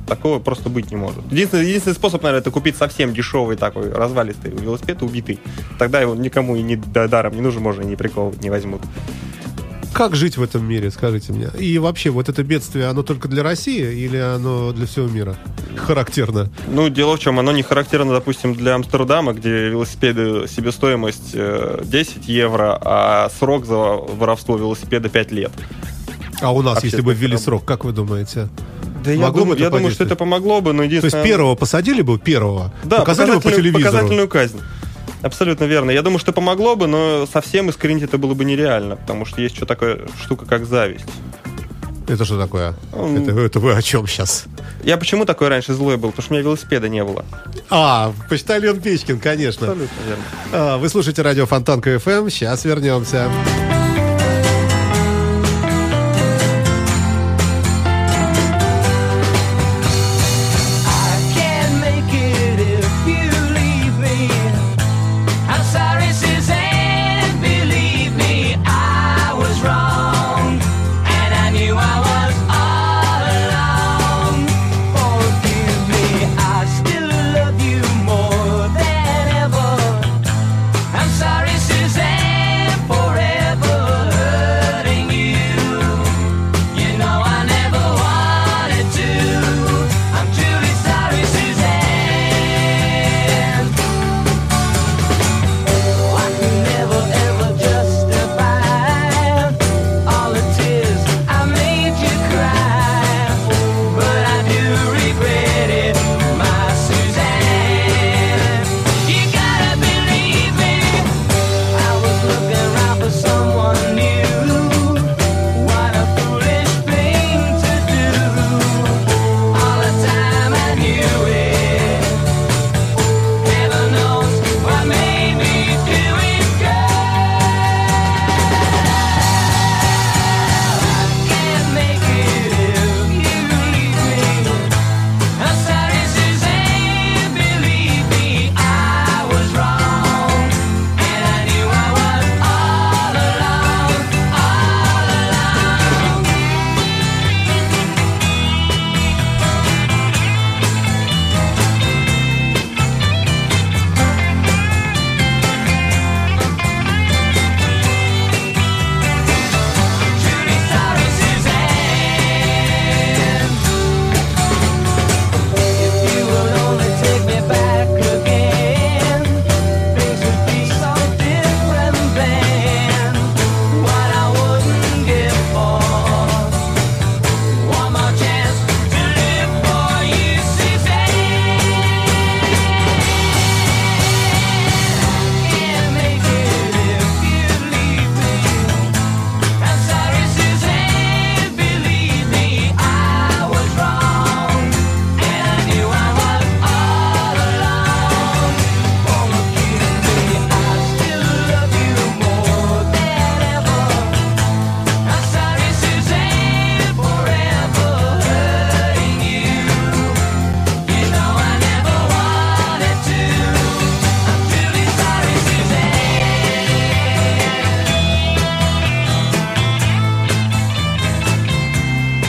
Такого 0.07 0.39
просто 0.39 0.69
быть 0.69 0.91
не 0.91 0.97
может. 0.97 1.25
Единственный, 1.31 1.67
единственный 1.67 1.95
способ, 1.95 2.23
наверное, 2.23 2.41
это 2.41 2.51
купить 2.51 2.77
совсем 2.77 3.15
дешевый 3.15 3.57
такой 3.57 3.91
развалистый 3.91 4.51
велосипед, 4.51 5.03
убитый. 5.03 5.39
Тогда 5.79 6.01
его 6.01 6.15
никому 6.15 6.57
и 6.57 6.63
не 6.63 6.77
да- 6.77 7.09
даром 7.09 7.35
не 7.35 7.41
нужен, 7.41 7.63
можно 7.63 7.83
и 7.83 7.87
не 7.87 7.97
приколывать, 7.97 8.43
не 8.43 8.51
возьмут. 8.51 8.83
Как 9.95 10.17
жить 10.17 10.37
в 10.37 10.43
этом 10.43 10.69
мире, 10.69 10.91
скажите 10.91 11.33
мне? 11.33 11.49
И 11.57 11.79
вообще, 11.79 12.11
вот 12.11 12.29
это 12.29 12.43
бедствие, 12.43 12.87
оно 12.87 13.05
только 13.05 13.29
для 13.29 13.45
России 13.45 13.95
или 13.95 14.17
оно 14.17 14.73
для 14.73 14.87
всего 14.87 15.07
мира? 15.07 15.37
Характерно. 15.77 16.51
Ну, 16.67 16.89
дело 16.89 17.17
в 17.17 17.21
чем, 17.21 17.39
оно 17.39 17.53
не 17.53 17.63
характерно, 17.63 18.13
допустим, 18.13 18.55
для 18.55 18.75
Амстердама, 18.75 19.35
где 19.35 19.69
велосипеды 19.69 20.49
себестоимость 20.49 21.31
э, 21.35 21.83
10 21.85 22.27
евро, 22.27 22.77
а 22.85 23.31
срок 23.39 23.67
за 23.67 23.77
воровство 23.77 24.57
велосипеда 24.57 25.09
5 25.09 25.31
лет. 25.31 25.53
А 26.41 26.53
у 26.53 26.63
нас, 26.63 26.83
если 26.83 27.01
бы 27.01 27.15
ввели 27.15 27.37
срок, 27.37 27.65
как 27.65 27.85
вы 27.85 27.93
думаете? 27.93 28.49
Да 29.05 29.13
я, 29.13 29.29
это 29.29 29.55
я 29.57 29.71
думаю, 29.71 29.93
что 29.93 30.03
это 30.03 30.17
помогло 30.17 30.61
бы, 30.61 30.73
но 30.73 30.79
То 30.79 30.85
есть 30.85 30.97
единственное... 30.97 31.25
первого 31.25 31.55
посадили 31.55 32.03
бы, 32.03 32.19
первого, 32.19 32.73
Да, 32.83 32.99
показали 32.99 33.33
бы 33.33 33.41
по 33.41 33.53
телевизору. 33.53 33.85
показательную 33.85 34.29
казнь. 34.29 34.61
Абсолютно 35.25 35.65
верно. 35.65 35.91
Я 35.91 36.03
думаю, 36.03 36.19
что 36.19 36.33
помогло 36.33 36.77
бы, 36.77 36.87
но 36.87 37.27
совсем 37.27 37.71
искоренить 37.71 38.03
это 38.03 38.19
было 38.19 38.35
бы 38.35 38.45
нереально, 38.45 38.97
потому 38.97 39.25
что 39.25 39.41
есть 39.41 39.57
что 39.57 39.65
такое 39.65 40.01
штука, 40.23 40.45
как 40.45 40.67
зависть. 40.67 41.07
Это 42.07 42.27
что 42.27 42.39
такое? 42.39 42.75
Ну, 42.93 43.17
Это, 43.23 43.41
это 43.41 43.61
вы 43.61 43.73
о 43.73 43.81
чем 43.81 44.07
сейчас? 44.07 44.45
Я 44.83 44.99
почему 44.99 45.25
такой 45.25 45.49
раньше 45.49 45.73
злой 45.73 45.97
был? 45.97 46.11
Потому 46.11 46.23
что 46.25 46.33
у 46.33 46.37
меня 46.37 46.45
велосипеда 46.45 46.91
не 46.91 47.03
было. 47.03 47.25
А, 47.71 48.13
почтальон 48.29 48.79
Печкин, 48.83 49.19
конечно. 49.19 49.69
Абсолютно 49.69 50.03
верно. 50.07 50.25
А, 50.53 50.77
Вы 50.77 50.89
слушаете 50.91 51.23
радио 51.23 51.47
Фонтанка 51.47 51.95
FM. 51.95 52.29
Сейчас 52.29 52.67
вернемся. 52.67 53.31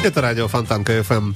Это 0.05 0.21
радио 0.21 0.47
Фонтанка 0.47 0.99
FM. 0.99 1.35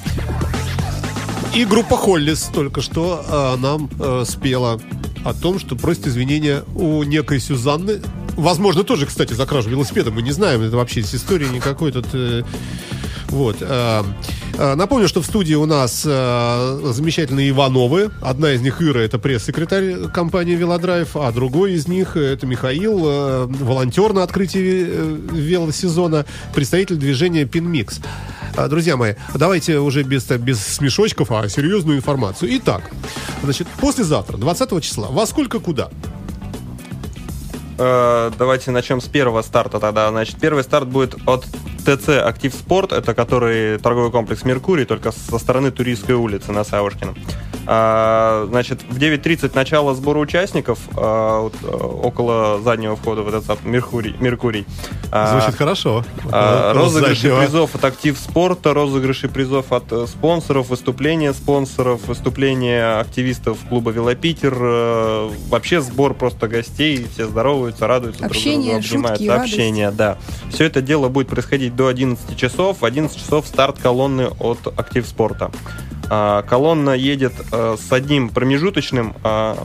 И 1.56 1.66
группа 1.66 1.98
Холлис 1.98 2.52
только 2.54 2.82
что 2.82 3.26
э, 3.28 3.60
нам 3.60 3.90
э, 4.00 4.24
спела 4.28 4.80
о 5.26 5.34
том, 5.34 5.58
что 5.58 5.76
просит 5.76 6.06
извинения 6.06 6.64
у 6.76 7.02
некой 7.02 7.40
Сюзанны. 7.40 8.00
Возможно, 8.36 8.84
тоже, 8.84 9.08
кстати, 9.08 9.34
за 9.34 9.48
кражу 9.48 9.72
велосипеда. 9.72 10.12
Мы 10.12 10.22
не 10.22 10.32
знаем, 10.32 10.62
это 10.62 10.78
вообще 10.78 11.02
с 11.02 11.16
истории 11.16 11.48
никакой 11.48 11.92
тут... 11.92 12.06
э, 12.14 12.44
вот. 13.30 13.58
э, 13.62 14.04
э, 14.58 14.76
Напомню, 14.76 15.08
что 15.08 15.22
в 15.22 15.26
студии 15.26 15.54
у 15.54 15.66
нас 15.66 16.04
э, 16.06 16.80
замечательные 16.94 17.50
Ивановы. 17.50 18.12
Одна 18.22 18.52
из 18.52 18.62
них 18.62 18.82
Ира, 18.82 19.02
это 19.02 19.20
пресс-секретарь 19.20 20.08
компании 20.14 20.56
Велодрайв, 20.56 21.16
а 21.16 21.32
другой 21.32 21.74
из 21.74 21.88
них 21.88 22.16
это 22.18 22.48
Михаил, 22.48 23.48
волонтер 23.48 24.14
на 24.14 24.24
открытии 24.24 24.88
велосезона, 25.32 26.26
представитель 26.54 26.96
движения 26.96 27.46
Пинмикс. 27.46 28.00
Друзья 28.68 28.98
мои, 28.98 29.14
давайте 29.36 29.80
уже 29.80 30.04
без, 30.04 30.26
без 30.26 30.60
смешочков, 30.60 31.32
а 31.32 31.48
серьезную 31.48 31.98
информацию. 31.98 32.50
Итак, 32.58 32.82
значит, 33.44 33.68
послезавтра, 33.80 34.38
20 34.38 34.84
числа, 34.84 35.08
во 35.10 35.26
сколько 35.26 35.60
куда? 35.60 35.90
Давайте 37.78 38.72
начнем 38.72 39.00
с 39.00 39.06
первого 39.06 39.42
старта 39.42 39.80
тогда. 39.80 40.10
Значит, 40.10 40.38
первый 40.38 40.64
старт 40.64 40.90
будет 40.90 41.16
от 41.26 41.46
ТЦ 41.98 42.10
«Актив 42.24 42.54
Спорт», 42.54 42.92
это 42.92 43.14
который 43.14 43.78
торговый 43.80 44.12
комплекс 44.12 44.44
«Меркурий», 44.44 44.86
только 44.86 45.12
со 45.12 45.40
стороны 45.40 45.72
Туристской 45.72 46.16
улицы 46.16 46.52
на 46.52 46.64
Савушкина. 46.64 47.16
А, 47.72 48.46
Значит, 48.50 48.82
в 48.90 48.98
9.30 48.98 49.52
начало 49.56 49.94
сбора 49.94 50.20
участников 50.20 50.80
а, 50.96 51.42
вот, 51.42 51.54
э, 51.62 51.68
около 51.68 52.60
заднего 52.62 52.96
входа 52.96 53.22
в 53.22 53.28
этот 53.28 53.46
сад 53.46 53.60
«Меркурий». 53.64 54.16
Меркурий. 54.20 54.66
А, 55.12 55.40
Звучит 55.40 55.56
хорошо. 55.58 56.04
а, 56.32 56.72
Э, 56.72 56.78
Розыгрыши 56.78 57.22
заднего. 57.22 57.42
призов 57.42 57.76
от 57.76 57.86
актив 57.86 58.18
спорта, 58.18 58.74
розыгрыши 58.74 59.28
призов 59.30 59.72
от 59.72 59.92
э, 59.92 60.08
спонсоров, 60.08 60.70
выступления 60.70 61.34
спонсоров, 61.34 62.08
выступления 62.08 63.00
активистов 63.00 63.58
клуба 63.70 63.92
Велопитер. 63.92 64.56
э, 64.60 65.30
Вообще 65.50 65.82
сбор 65.82 66.14
просто 66.16 66.48
гостей, 66.48 67.06
все 67.14 67.28
здороваются, 67.28 67.86
радуются, 67.88 68.26
Общение, 68.26 68.80
друг 68.80 68.84
друга 68.90 69.10
обнимают. 69.10 69.18
шутки, 69.20 69.30
радость. 69.30 69.54
Общение, 69.54 69.92
да. 69.92 70.18
Все 70.52 70.66
это 70.66 70.82
дело 70.82 71.10
будет 71.10 71.28
происходить 71.28 71.76
до 71.80 71.88
11 71.88 72.36
часов. 72.36 72.82
В 72.82 72.86
11 72.86 73.18
часов 73.18 73.48
старт 73.48 73.80
колонны 73.80 74.28
от 74.40 74.60
актив 74.78 75.08
спорта. 75.08 75.50
А, 76.10 76.42
Колонна 76.42 76.90
едет 76.90 77.32
э, 77.54 77.78
с 77.80 77.90
одним 77.94 78.28
промежуточным 78.30 79.16
а, 79.24 79.56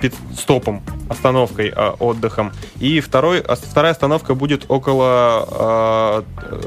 пит-стопом, 0.00 0.82
остановкой, 1.08 1.72
а, 1.76 1.94
отдыхом. 2.00 2.52
И 2.80 2.98
второй, 2.98 3.42
вторая 3.42 3.92
остановка 3.92 4.34
будет 4.34 4.64
около 4.68 6.24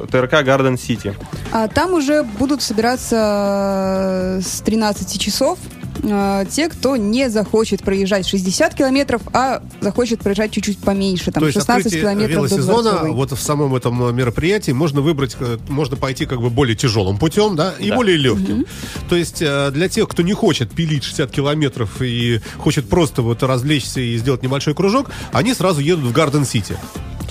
ТРК 0.09 0.41
Гарден 0.45 0.77
Сити. 0.77 1.15
А 1.51 1.67
там 1.67 1.93
уже 1.93 2.23
будут 2.23 2.61
собираться 2.61 4.37
э, 4.37 4.41
с 4.41 4.61
13 4.61 5.19
часов 5.19 5.59
э, 6.03 6.45
те, 6.49 6.69
кто 6.69 6.95
не 6.95 7.29
захочет 7.29 7.83
проезжать 7.83 8.27
60 8.27 8.73
километров, 8.73 9.21
а 9.33 9.61
захочет 9.81 10.19
проезжать 10.19 10.51
чуть-чуть 10.51 10.79
поменьше, 10.79 11.31
там 11.31 11.41
То 11.41 11.47
есть 11.47 11.59
16 11.59 11.85
открытие 11.85 12.01
километров 12.01 12.49
до 12.49 13.13
вот 13.13 13.31
в 13.31 13.41
самом 13.41 13.75
этом 13.75 14.09
э, 14.09 14.13
мероприятии 14.13 14.71
можно 14.71 15.01
выбрать, 15.01 15.35
э, 15.39 15.57
можно 15.67 15.97
пойти 15.97 16.25
как 16.25 16.41
бы 16.41 16.49
более 16.49 16.75
тяжелым 16.75 17.17
путем, 17.17 17.55
да, 17.55 17.73
и 17.79 17.89
Да. 17.89 17.95
более 17.95 18.17
легким. 18.17 18.65
То 19.09 19.15
есть 19.15 19.39
для 19.39 19.89
тех, 19.89 20.07
кто 20.07 20.23
не 20.23 20.33
хочет 20.33 20.71
пилить 20.71 21.03
60 21.03 21.31
километров 21.31 22.01
и 22.01 22.41
хочет 22.57 22.89
просто 22.89 23.21
вот 23.21 23.43
развлечься 23.43 23.99
и 23.99 24.17
сделать 24.17 24.43
небольшой 24.43 24.73
кружок, 24.73 25.09
они 25.31 25.53
сразу 25.53 25.81
едут 25.81 26.05
в 26.05 26.11
Гарден 26.11 26.45
Сити. 26.45 26.77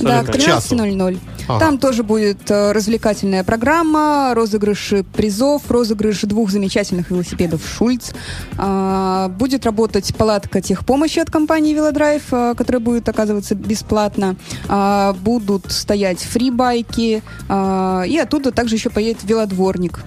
Да, 0.00 0.22
к 0.24 0.32
К 0.32 0.38
часу. 0.38 0.74
13.00. 0.74 1.18
Ага. 1.48 1.58
Там 1.58 1.78
тоже 1.78 2.02
будет 2.02 2.50
э, 2.50 2.72
развлекательная 2.72 3.44
программа, 3.44 4.32
розыгрыши 4.34 5.04
призов, 5.04 5.70
розыгрыш 5.70 6.22
двух 6.22 6.50
замечательных 6.50 7.10
велосипедов 7.10 7.62
«Шульц». 7.66 8.12
А, 8.56 9.28
будет 9.28 9.66
работать 9.66 10.14
палатка 10.14 10.60
техпомощи 10.60 11.18
от 11.18 11.30
компании 11.30 11.74
«Велодрайв», 11.74 12.22
э, 12.30 12.54
которая 12.56 12.80
будет 12.80 13.08
оказываться 13.08 13.54
бесплатно. 13.54 14.36
А, 14.68 15.12
будут 15.14 15.70
стоять 15.72 16.20
фрибайки, 16.20 17.22
а, 17.48 18.02
и 18.06 18.16
оттуда 18.18 18.52
также 18.52 18.76
еще 18.76 18.90
поедет 18.90 19.24
велодворник. 19.24 20.00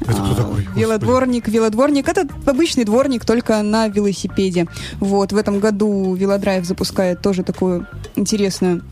Это 0.00 0.12
кто 0.12 0.32
А, 0.32 0.34
такой? 0.34 0.56
Господи. 0.56 0.78
Велодворник, 0.80 1.48
велодворник. 1.48 2.08
Это 2.08 2.26
обычный 2.46 2.84
дворник, 2.84 3.24
только 3.24 3.62
на 3.62 3.88
велосипеде. 3.88 4.66
Вот, 4.98 5.32
в 5.32 5.36
этом 5.36 5.60
году 5.60 6.14
Велодрайв 6.14 6.64
запускает 6.64 7.20
тоже 7.22 7.42
такую 7.42 7.86
интересную 8.16 8.82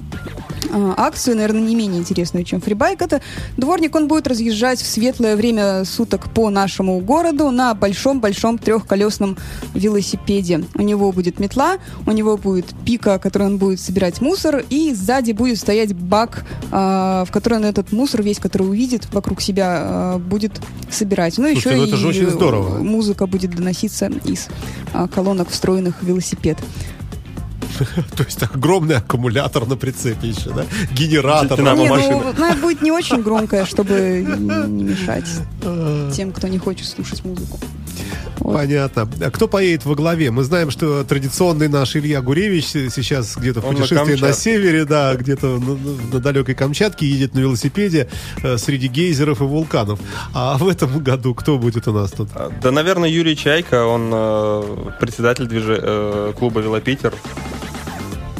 а, 0.73 0.94
акцию, 0.97 1.37
наверное, 1.37 1.62
не 1.62 1.75
менее 1.75 2.01
интересную, 2.01 2.44
чем 2.44 2.61
фрибайк. 2.61 3.03
Это 3.03 3.21
дворник, 3.57 3.94
он 3.94 4.09
будет 4.09 4.27
разъезжать 4.27 4.81
в 4.81 4.87
светлое 4.87 5.37
время 5.37 5.85
суток 5.85 6.31
по 6.31 6.51
нашему 6.51 6.99
городу 7.01 7.51
на 7.51 7.75
большом-большом 7.75 8.59
трехколесном 8.59 9.37
велосипеде. 9.75 10.64
У 10.75 10.83
него 10.83 11.12
будет 11.12 11.40
метла, 11.40 11.79
у 12.07 12.12
него 12.12 12.37
будет 12.37 12.66
пика, 12.85 13.18
которой 13.18 13.44
он 13.44 13.59
будет 13.59 13.81
собирать 13.81 14.21
мусор, 14.21 14.64
и 14.68 14.92
сзади 14.94 15.33
будет 15.33 15.59
стоять 15.59 15.94
бак, 15.94 16.44
а, 16.71 17.25
в 17.25 17.33
который 17.33 17.59
он 17.59 17.64
этот 17.64 17.92
мусор 17.92 18.23
весь, 18.23 18.38
который 18.38 18.68
увидит 18.68 19.12
вокруг 19.12 19.40
себя, 19.40 20.18
будет 20.18 20.61
собирать. 20.98 21.38
Ну, 21.38 21.44
Слушайте, 21.52 21.68
еще 21.70 21.78
ну 21.78 21.84
это 21.87 21.96
и 21.96 21.98
же 21.98 22.06
очень 22.08 22.30
здорово. 22.30 22.78
музыка 22.78 23.26
будет 23.26 23.54
доноситься 23.54 24.11
из 24.24 24.48
а, 24.92 25.06
колонок, 25.08 25.48
встроенных 25.50 26.02
в 26.02 26.06
велосипед. 26.06 26.58
То 28.16 28.24
есть 28.24 28.42
огромный 28.42 28.96
аккумулятор 28.96 29.66
на 29.66 29.76
прицепе 29.76 30.28
еще, 30.28 30.50
да? 30.50 30.64
Генератор. 30.92 31.56
Динамо 31.58 31.82
Не, 31.82 31.88
машина. 31.88 32.20
ну, 32.37 32.44
она 32.44 32.54
будет 32.56 32.82
не 32.82 32.90
очень 32.90 33.22
громкая, 33.22 33.64
чтобы 33.66 34.24
не 34.68 34.84
мешать 34.84 35.26
тем, 36.14 36.32
кто 36.32 36.48
не 36.48 36.58
хочет 36.58 36.87
слушать 36.87 37.24
музыку. 37.24 37.58
Вот. 38.40 38.54
Понятно. 38.56 39.08
А 39.20 39.30
кто 39.30 39.48
поедет 39.48 39.84
во 39.84 39.94
главе? 39.94 40.30
Мы 40.30 40.44
знаем, 40.44 40.70
что 40.70 41.04
традиционный 41.04 41.68
наш 41.68 41.96
Илья 41.96 42.20
Гуревич 42.22 42.66
сейчас 42.66 43.37
где-то 43.37 43.61
в 43.61 43.64
Он 43.66 43.74
на 43.74 43.80
путешествии 43.80 44.12
на, 44.14 44.18
Камчатке. 44.20 44.40
севере, 44.42 44.84
да, 44.84 45.14
где-то 45.14 45.46
на, 45.58 45.76
на 46.14 46.20
далекой 46.20 46.54
Камчатке 46.54 47.06
едет 47.06 47.34
на 47.34 47.40
велосипеде 47.40 48.08
э, 48.42 48.56
среди 48.58 48.88
гейзеров 48.88 49.40
и 49.40 49.44
вулканов. 49.44 49.98
А 50.34 50.56
в 50.58 50.68
этом 50.68 50.98
году 51.02 51.34
кто 51.34 51.58
будет 51.58 51.88
у 51.88 51.92
нас 51.92 52.12
тут? 52.12 52.28
А, 52.34 52.50
Да, 52.62 52.70
наверное, 52.70 53.08
Юрий 53.08 53.37
Чайка, 53.37 53.84
он 53.84 54.11
э, 54.12 54.90
председатель 55.00 55.44
движи- 55.44 55.80
э, 55.82 56.32
клуба 56.38 56.61
Велопитер. 56.61 57.12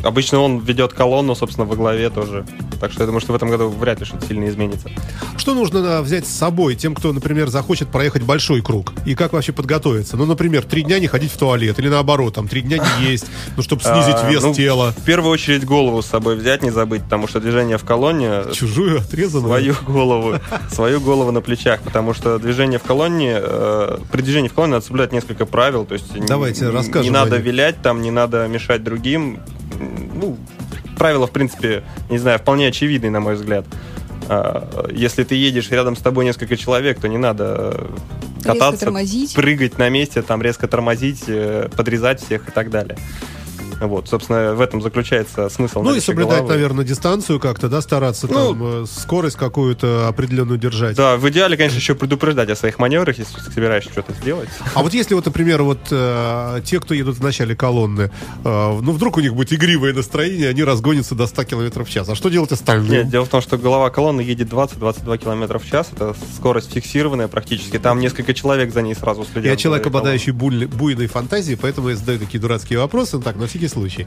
Обычно 0.03 0.41
он 0.41 0.59
ведет 0.59 0.93
колонну, 0.93 1.35
собственно, 1.35 1.67
во 1.67 1.77
главе 1.77 2.11
тоже. 2.11 2.45
Так 2.81 2.93
что 2.93 3.03
я 3.03 3.07
думаю, 3.07 3.21
что 3.21 3.33
в 3.33 3.37
этом 3.37 3.51
году 3.51 3.69
вряд 3.69 4.01
ли 4.01 4.07
что-то 4.07 4.27
сильно 4.27 4.49
изменится. 4.49 4.89
Что 5.37 5.55
нужно 5.55 5.79
э, 5.79 6.01
взять 6.03 6.27
с 6.27 6.31
собой 6.31 6.77
тем, 6.77 6.95
кто, 6.95 7.13
например, 7.13 7.49
захочет 7.49 7.89
проехать 7.89 8.23
большой 8.23 8.63
круг? 8.63 8.93
И 9.05 9.15
как 9.15 9.33
вообще 9.33 9.53
подготовиться? 9.53 10.17
Ну, 10.17 10.27
например, 10.27 10.63
три 10.65 10.83
дня 10.83 10.99
не 11.01 11.07
ходить 11.09 11.33
в 11.33 11.37
туалет, 11.37 11.79
или 11.79 11.89
наоборот, 11.89 12.35
там, 12.35 12.47
три 12.49 12.63
дня 12.63 12.79
не 12.79 13.07
есть, 13.11 13.27
ну, 13.57 13.63
чтобы 13.63 13.83
снизить 13.83 14.17
А, 14.17 14.31
вес 14.31 14.43
ну, 14.43 14.55
тела. 14.55 14.95
В 14.97 15.05
первую 15.05 15.33
очередь 15.33 15.65
голову 15.65 16.03
с 16.03 16.07
собой 16.07 16.37
взять, 16.37 16.63
не 16.63 16.71
забыть, 16.71 17.03
потому 17.03 17.27
что 17.27 17.41
движение 17.41 17.79
в 17.79 17.85
колонне 17.85 18.43
Чужую 18.53 18.99
отрезанную. 19.01 19.49
свою 19.49 19.75
голову, 19.87 20.35
свою 20.71 21.01
голову 21.01 21.33
на 21.33 21.41
плечах, 21.41 21.81
потому 21.81 22.15
что 22.15 22.39
движение 22.39 22.79
в 22.79 22.83
колонне, 22.83 23.39
э, 23.41 23.99
при 24.13 24.23
движении 24.23 24.49
в 24.49 24.55
колонне 24.55 24.75
надо 24.75 24.87
соблюдать 24.87 25.13
несколько 25.13 25.47
правил, 25.47 25.85
то 25.85 25.95
есть 25.95 26.07
Давайте 26.27 26.69
расскажем 26.71 27.03
не 27.03 27.11
надо 27.11 27.37
вилять 27.37 27.81
там, 27.83 28.03
не 28.03 28.11
надо 28.11 28.47
мешать 28.49 28.85
другим, 28.85 29.41
ну, 29.79 30.37
правила, 30.99 31.27
в 31.27 31.31
принципе, 31.31 31.85
не 32.11 32.19
знаю, 32.19 32.39
вполне 32.39 32.69
очевидны, 32.69 33.11
на 33.11 33.21
мой 33.21 33.35
взгляд. 33.35 33.65
А, 34.29 34.87
Если 34.93 35.25
ты 35.25 35.35
едешь, 35.35 35.71
рядом 35.71 35.97
с 35.97 36.01
тобой 36.01 36.25
несколько 36.25 36.57
человек, 36.57 37.01
то 37.01 37.09
не 37.09 37.19
надо 37.19 37.75
э, 37.75 38.43
кататься, 38.43 38.93
прыгать 39.35 39.79
на 39.79 39.89
месте, 39.89 40.23
там 40.23 40.43
резко 40.43 40.69
тормозить, 40.69 41.25
э, 41.29 41.69
подрезать 41.77 42.23
всех 42.23 42.49
и 42.49 42.51
так 42.51 42.71
далее. 42.71 42.99
Вот, 43.81 44.09
собственно, 44.09 44.55
в 44.55 44.61
этом 44.61 44.83
заключается 44.83 45.49
смысл. 45.49 45.83
Ну 45.83 45.95
и 45.95 46.01
соблюдать, 46.01 46.39
головы. 46.39 46.55
наверное, 46.55 46.85
дистанцию 46.85 47.39
как-то, 47.41 47.69
да, 47.69 47.81
стараться 47.81 48.27
Ну, 48.29 48.35
там 48.55 48.83
э, 48.83 48.87
скорость 48.87 49.37
какую-то 49.37 50.09
определенную 50.09 50.59
держать. 50.59 50.97
Да, 50.97 51.17
в 51.17 51.29
идеале, 51.31 51.57
конечно, 51.57 51.77
еще 51.79 51.95
предупреждать 51.95 52.51
о 52.51 52.57
своих 52.57 52.79
маневрах, 52.79 53.19
если 53.19 53.39
собираешься 53.41 53.91
что-то 53.91 54.13
сделать. 54.15 54.49
А 54.75 54.83
вот 54.83 54.95
если 54.95 55.15
вот, 55.15 55.27
например, 55.27 55.63
вот 55.63 55.79
э, 55.91 56.61
те, 56.65 56.81
кто 56.81 56.95
едут 56.95 57.17
в 57.19 57.23
начале 57.23 57.55
колонны, 57.55 58.11
э, 58.45 58.79
ну 58.81 58.93
вдруг 58.93 59.17
у 59.17 59.21
них 59.21 59.35
будет 59.35 59.53
игривое 59.53 59.93
настроение, 59.95 60.49
они 60.49 60.65
разгонятся 60.65 61.15
до 61.15 61.27
100 61.27 61.45
км 61.45 61.85
в 61.85 61.89
час. 61.91 62.09
А 62.09 62.15
что 62.15 62.29
делать 62.29 62.53
остальным? 62.53 62.91
Нет, 62.91 63.09
дело 63.11 63.25
в 63.25 63.29
том, 63.29 63.41
что 63.41 63.59
голова 63.59 63.91
колонны 63.91 64.21
едет 64.23 64.49
20-22 64.53 65.19
км 65.19 65.59
в 65.59 65.71
час. 65.71 65.89
Это 65.93 66.15
скорость 66.37 66.73
фиксированная 66.73 67.29
практически. 67.29 67.79
Там 67.79 68.01
несколько 68.01 68.35
человек 68.35 68.73
за 68.73 68.83
ней 68.83 68.95
сразу 68.95 69.25
следят. 69.25 69.45
Я 69.53 69.57
человек, 69.57 69.87
обладающий 69.87 70.33
буль- 70.33 70.67
буйной 70.67 71.07
фантазией, 71.07 71.57
поэтому 71.61 71.91
я 71.91 71.97
задаю 71.97 72.19
такие 72.19 72.41
дурацкие 72.41 72.79
вопросы. 72.81 73.17
Ну 73.17 73.23
так, 73.23 73.37
на 73.37 73.47
всякий 73.47 73.68
всякий 73.69 73.75
случай. 73.75 74.07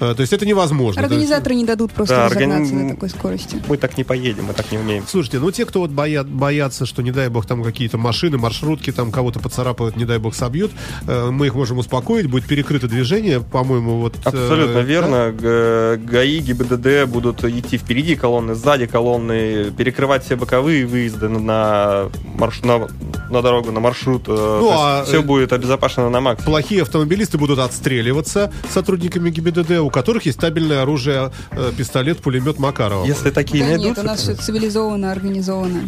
Э, 0.00 0.14
То 0.14 0.20
есть 0.22 0.32
это 0.32 0.46
невозможно. 0.46 1.02
Организаторы 1.02 1.54
не 1.54 1.64
дадут 1.64 1.92
просто 1.92 2.14
Да, 2.16 2.28
разогнаться 2.28 2.72
органи- 2.74 2.82
на 2.84 2.90
такой 2.94 3.08
скорости. 3.10 3.56
Мы 3.68 3.76
так 3.76 3.98
не 3.98 4.04
поедем, 4.04 4.44
мы 4.46 4.54
так 4.54 4.70
не 4.72 4.78
умеем. 4.78 5.04
Слушайте, 5.06 5.38
ну 5.38 5.50
те, 5.50 5.64
кто 5.66 5.80
вот 5.80 5.90
боят, 5.90 6.26
боятся, 6.28 6.86
что, 6.86 7.02
не 7.02 7.10
дай 7.12 7.28
бог, 7.28 7.46
там 7.46 7.62
какие-то 7.62 7.98
машины, 7.98 8.38
маршрутки, 8.38 8.92
там 8.92 9.10
кого-то 9.12 9.40
поцарапают, 9.40 9.96
не 9.96 10.04
дай 10.04 10.18
бог, 10.18 10.34
собьют, 10.34 10.70
э, 11.06 11.30
мы 11.30 11.46
их 11.46 11.54
можем 11.54 11.78
успокоить, 11.78 12.26
будет 12.26 12.46
перекрыто 12.46 12.88
движение, 12.88 13.40
по-моему, 13.40 14.00
вот... 14.00 14.14
э, 14.16 14.28
Абсолютно 14.28 14.74
да? 14.74 14.82
верно. 14.82 15.32
Г- 15.32 15.96
ГАИ, 15.96 16.38
ГИБДД 16.40 17.06
будут 17.10 17.44
идти 17.44 17.78
впереди 17.78 18.16
колонны, 18.16 18.54
сзади 18.54 18.86
колонны, 18.86 19.70
перекрывать 19.76 20.24
все 20.24 20.36
боковые 20.36 20.86
выезды 20.86 21.28
на, 21.28 22.08
марш- 22.38 22.64
на, 22.64 22.88
на 23.30 23.42
дорогу, 23.42 23.72
на 23.72 23.80
маршрут. 23.80 24.28
Ну, 24.28 24.70
а, 24.72 25.04
все 25.04 25.20
э, 25.20 25.22
будет 25.22 25.52
обезопасено 25.52 26.10
на 26.10 26.20
максимум. 26.20 26.46
Плохие 26.52 26.82
автомобилисты 26.82 27.38
будут 27.38 27.58
отстреливаться 27.58 28.52
сотрудниками 29.00 29.30
ГИБДД, 29.30 29.70
у 29.80 29.90
которых 29.90 30.26
есть 30.26 30.38
стабильное 30.38 30.82
оружие, 30.82 31.32
э, 31.52 31.72
пистолет, 31.76 32.18
пулемет 32.18 32.58
Макарова. 32.58 33.04
Если 33.06 33.30
такие 33.30 33.64
Да 33.64 33.70
нет, 33.70 33.78
найдутся, 33.80 34.02
у 34.02 34.04
нас 34.06 34.20
все 34.20 34.34
цивилизованно, 34.34 35.10
организовано. 35.10 35.82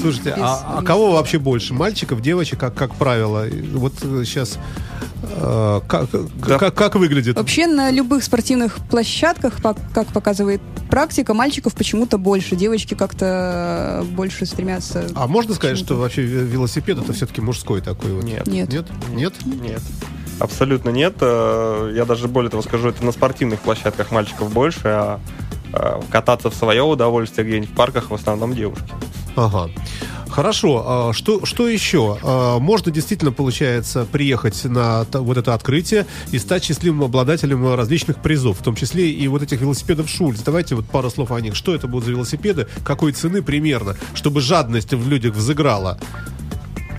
Слушайте, 0.00 0.30
без 0.30 0.42
а, 0.42 0.76
а 0.78 0.82
кого 0.82 1.12
вообще 1.12 1.38
больше? 1.40 1.74
Мальчиков, 1.74 2.20
девочек, 2.22 2.60
как, 2.60 2.74
как 2.74 2.94
правило? 2.94 3.46
Вот 3.74 3.94
сейчас... 4.24 4.56
э, 5.22 5.80
как, 5.88 6.08
Да. 6.46 6.58
как, 6.58 6.74
как 6.74 6.94
выглядит? 6.94 7.36
Вообще 7.36 7.66
на 7.66 7.90
любых 7.90 8.22
спортивных 8.22 8.76
площадках, 8.88 9.54
как 9.60 10.06
показывает 10.12 10.60
практика, 10.88 11.34
мальчиков 11.34 11.74
почему-то 11.74 12.16
больше, 12.18 12.54
девочки 12.54 12.94
как-то 12.94 14.06
больше 14.12 14.46
стремятся. 14.46 15.08
А 15.16 15.26
можно 15.26 15.54
сказать, 15.54 15.76
что 15.78 15.96
вообще 15.96 16.22
ве- 16.22 16.46
велосипед 16.46 16.98
это 16.98 17.12
все-таки 17.12 17.40
мужской 17.40 17.80
такой 17.80 18.12
вот? 18.12 18.22
Нет. 18.24 18.46
Нет. 18.46 18.72
Нет? 18.72 18.86
Нет? 19.12 19.34
Нет. 19.44 19.82
Абсолютно 20.40 20.90
нет. 20.90 21.16
Э, 21.20 21.92
Я 21.94 22.04
даже 22.04 22.28
более 22.28 22.50
того 22.50 22.62
скажу, 22.62 22.88
это 22.88 23.04
на 23.04 23.12
спортивных 23.12 23.60
площадках 23.60 24.10
мальчиков 24.10 24.52
больше, 24.52 24.80
а 24.84 25.20
э, 25.72 26.00
кататься 26.10 26.50
в 26.50 26.54
свое 26.54 26.82
удовольствие 26.82 27.46
где-нибудь 27.46 27.70
в 27.70 27.74
парках 27.74 28.10
в 28.10 28.14
основном 28.14 28.54
девушки. 28.54 28.92
Ага. 29.36 29.70
Хорошо. 30.30 30.84
А 30.86 31.12
Что, 31.12 31.44
что 31.46 31.68
еще? 31.68 32.18
А, 32.22 32.58
Можно 32.58 32.92
действительно, 32.92 33.32
получается, 33.32 34.06
приехать 34.10 34.64
на 34.64 35.06
вот 35.12 35.36
это 35.36 35.54
открытие 35.54 36.06
и 36.30 36.38
стать 36.38 36.64
счастливым 36.64 37.02
обладателем 37.04 37.74
различных 37.74 38.18
призов, 38.18 38.60
в 38.60 38.62
том 38.62 38.74
числе 38.76 39.10
и 39.10 39.26
вот 39.28 39.42
этих 39.42 39.60
велосипедов 39.60 40.08
Шульц. 40.08 40.40
Давайте 40.40 40.74
вот 40.74 40.86
пару 40.86 41.10
слов 41.10 41.32
о 41.32 41.40
них. 41.40 41.56
Что 41.56 41.74
это 41.74 41.88
будут 41.88 42.04
за 42.04 42.12
велосипеды? 42.12 42.68
Какой 42.84 43.12
цены 43.12 43.42
примерно? 43.42 43.96
Чтобы 44.14 44.40
жадность 44.40 44.92
в 44.92 45.08
людях 45.08 45.34
взыграла. 45.34 45.98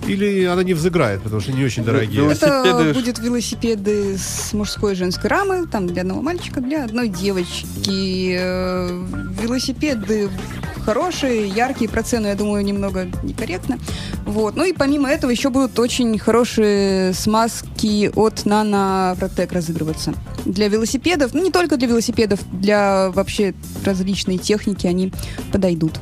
Или 0.10 0.46
она 0.46 0.64
не 0.64 0.74
взыграет, 0.74 1.22
потому 1.22 1.42
что 1.42 1.52
не 1.52 1.64
очень 1.64 1.84
дорогие. 1.84 2.22
велосипед- 2.24 2.50
Это 2.50 2.68
велосипеды- 2.68 2.94
будет 2.94 3.20
велосипеды 3.20 4.18
с 4.18 4.54
мужской 4.54 4.94
и 4.94 4.96
женской 4.96 5.30
рамы, 5.30 5.68
там 5.68 5.88
для 5.88 6.02
одного 6.02 6.22
мальчика, 6.22 6.62
для 6.62 6.84
одной 6.86 7.08
девочки. 7.10 8.36
Э, 8.40 9.06
Велосипеды 9.42 10.30
хорошие, 10.86 11.48
яркие, 11.50 11.90
про 11.90 12.04
цену, 12.04 12.28
я 12.28 12.36
думаю, 12.36 12.64
немного 12.66 13.08
некорректно. 13.24 13.78
Вот. 14.26 14.56
Ну 14.56 14.64
и 14.64 14.74
помимо 14.74 15.10
этого 15.10 15.30
еще 15.32 15.50
будут 15.50 15.78
очень 15.80 16.18
хорошие 16.18 17.14
смазки 17.14 18.10
от 18.16 18.46
Nano 18.46 19.18
Protec 19.20 19.54
разыгрываться. 19.54 20.14
Для 20.46 20.68
велосипедов, 20.68 21.34
ну 21.34 21.44
не 21.44 21.52
только 21.52 21.78
для 21.78 21.88
велосипедов, 21.88 22.40
для 22.52 23.12
вообще 23.12 23.54
различной 23.86 24.38
техники 24.38 24.88
они 24.88 25.12
подойдут. 25.52 26.00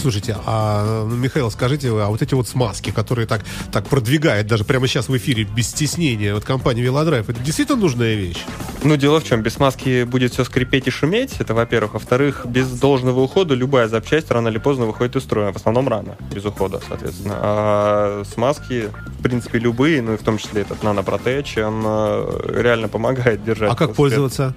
Слушайте, 0.00 0.36
а, 0.44 1.06
ну, 1.08 1.16
Михаил, 1.16 1.50
скажите, 1.50 1.88
а 1.90 2.08
вот 2.08 2.20
эти 2.22 2.34
вот 2.34 2.46
смазки, 2.48 2.90
которые 2.90 3.26
так, 3.26 3.42
так 3.72 3.88
продвигает 3.88 4.46
даже 4.46 4.64
прямо 4.64 4.86
сейчас 4.86 5.08
в 5.08 5.16
эфире 5.16 5.44
без 5.44 5.68
стеснения 5.68 6.34
вот 6.34 6.44
компания 6.44 6.82
Велодрайв, 6.82 7.28
это 7.28 7.40
действительно 7.40 7.78
нужная 7.78 8.14
вещь? 8.14 8.44
Ну, 8.82 8.96
дело 8.96 9.20
в 9.20 9.24
чем, 9.24 9.42
без 9.42 9.54
смазки 9.54 10.04
будет 10.04 10.32
все 10.32 10.44
скрипеть 10.44 10.86
и 10.86 10.90
шуметь, 10.90 11.34
это 11.38 11.54
во-первых. 11.54 11.94
Во-вторых, 11.94 12.46
без 12.46 12.68
должного 12.68 13.20
ухода 13.20 13.54
любая 13.54 13.88
запчасть 13.88 14.30
рано 14.30 14.48
или 14.48 14.58
поздно 14.58 14.86
выходит 14.86 15.16
из 15.16 15.22
строя. 15.22 15.52
В 15.52 15.56
основном 15.56 15.88
рано, 15.88 16.16
без 16.32 16.44
ухода, 16.44 16.80
соответственно. 16.86 17.34
А 17.38 18.22
смазки, 18.32 18.90
в 19.18 19.22
принципе, 19.22 19.58
любые, 19.58 20.02
ну 20.02 20.14
и 20.14 20.16
в 20.16 20.22
том 20.22 20.38
числе 20.38 20.62
этот 20.62 20.82
нанопротеч, 20.82 21.58
он 21.58 21.82
э, 21.84 22.60
реально 22.62 22.88
помогает 22.88 23.44
держать. 23.44 23.72
А 23.72 23.74
как 23.74 23.94
пользоваться? 23.94 24.54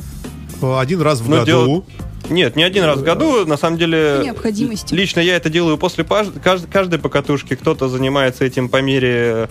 Один 0.62 1.02
раз 1.02 1.20
в 1.22 1.30
Ну, 1.30 1.38
году. 1.38 1.46
дело- 1.46 1.84
Нет, 2.30 2.56
не 2.56 2.64
один 2.64 2.84
раз 2.84 3.00
в 3.00 3.04
году. 3.04 3.46
На 3.46 3.58
самом 3.58 3.78
деле, 3.78 4.18
По 4.20 4.24
необходимости. 4.26 4.94
лично 4.94 5.20
я 5.20 5.36
это 5.36 5.50
делаю 5.50 5.78
после 5.78 6.04
паж- 6.04 6.34
кажд- 6.44 6.68
каждой 6.72 7.00
покатушки. 7.00 7.56
Кто-то 7.56 7.88
занимается 7.90 8.46
этим 8.46 8.70
по 8.70 8.82
мере 8.82 9.50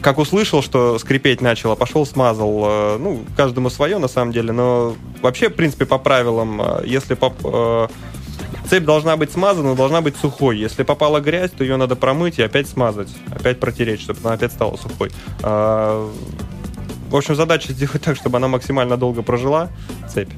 как 0.00 0.18
услышал, 0.18 0.62
что 0.62 0.98
скрипеть 0.98 1.40
начало, 1.40 1.74
пошел 1.76 2.04
смазал. 2.06 2.62
Э, 2.66 2.98
Ну, 2.98 3.24
каждому 3.36 3.70
свое, 3.70 3.98
на 3.98 4.08
самом 4.08 4.32
деле. 4.32 4.52
Но 4.52 4.94
вообще, 5.22 5.48
в 5.48 5.54
принципе, 5.54 5.84
по 5.86 5.98
правилам, 5.98 6.60
э, 6.60 6.82
если 6.86 7.14
поп- 7.14 7.34
э, 7.44 7.88
цепь 8.68 8.84
должна 8.84 9.16
быть 9.16 9.32
смазана, 9.32 9.74
должна 9.74 10.00
быть 10.02 10.14
сухой. 10.16 10.58
Если 10.58 10.82
попала 10.84 11.20
грязь, 11.20 11.50
то 11.56 11.64
ее 11.64 11.76
надо 11.76 11.96
промыть 11.96 12.38
и 12.38 12.42
опять 12.42 12.68
смазать, 12.68 13.08
опять 13.30 13.58
протереть, 13.60 14.00
чтобы 14.00 14.20
она 14.24 14.34
опять 14.34 14.52
стала 14.52 14.76
сухой. 14.76 15.10
В 17.14 17.16
общем, 17.16 17.36
задача 17.36 17.72
сделать 17.72 18.02
так, 18.02 18.16
чтобы 18.16 18.38
она 18.38 18.48
максимально 18.48 18.96
долго 18.96 19.22
прожила, 19.22 19.68
цепь. 20.12 20.32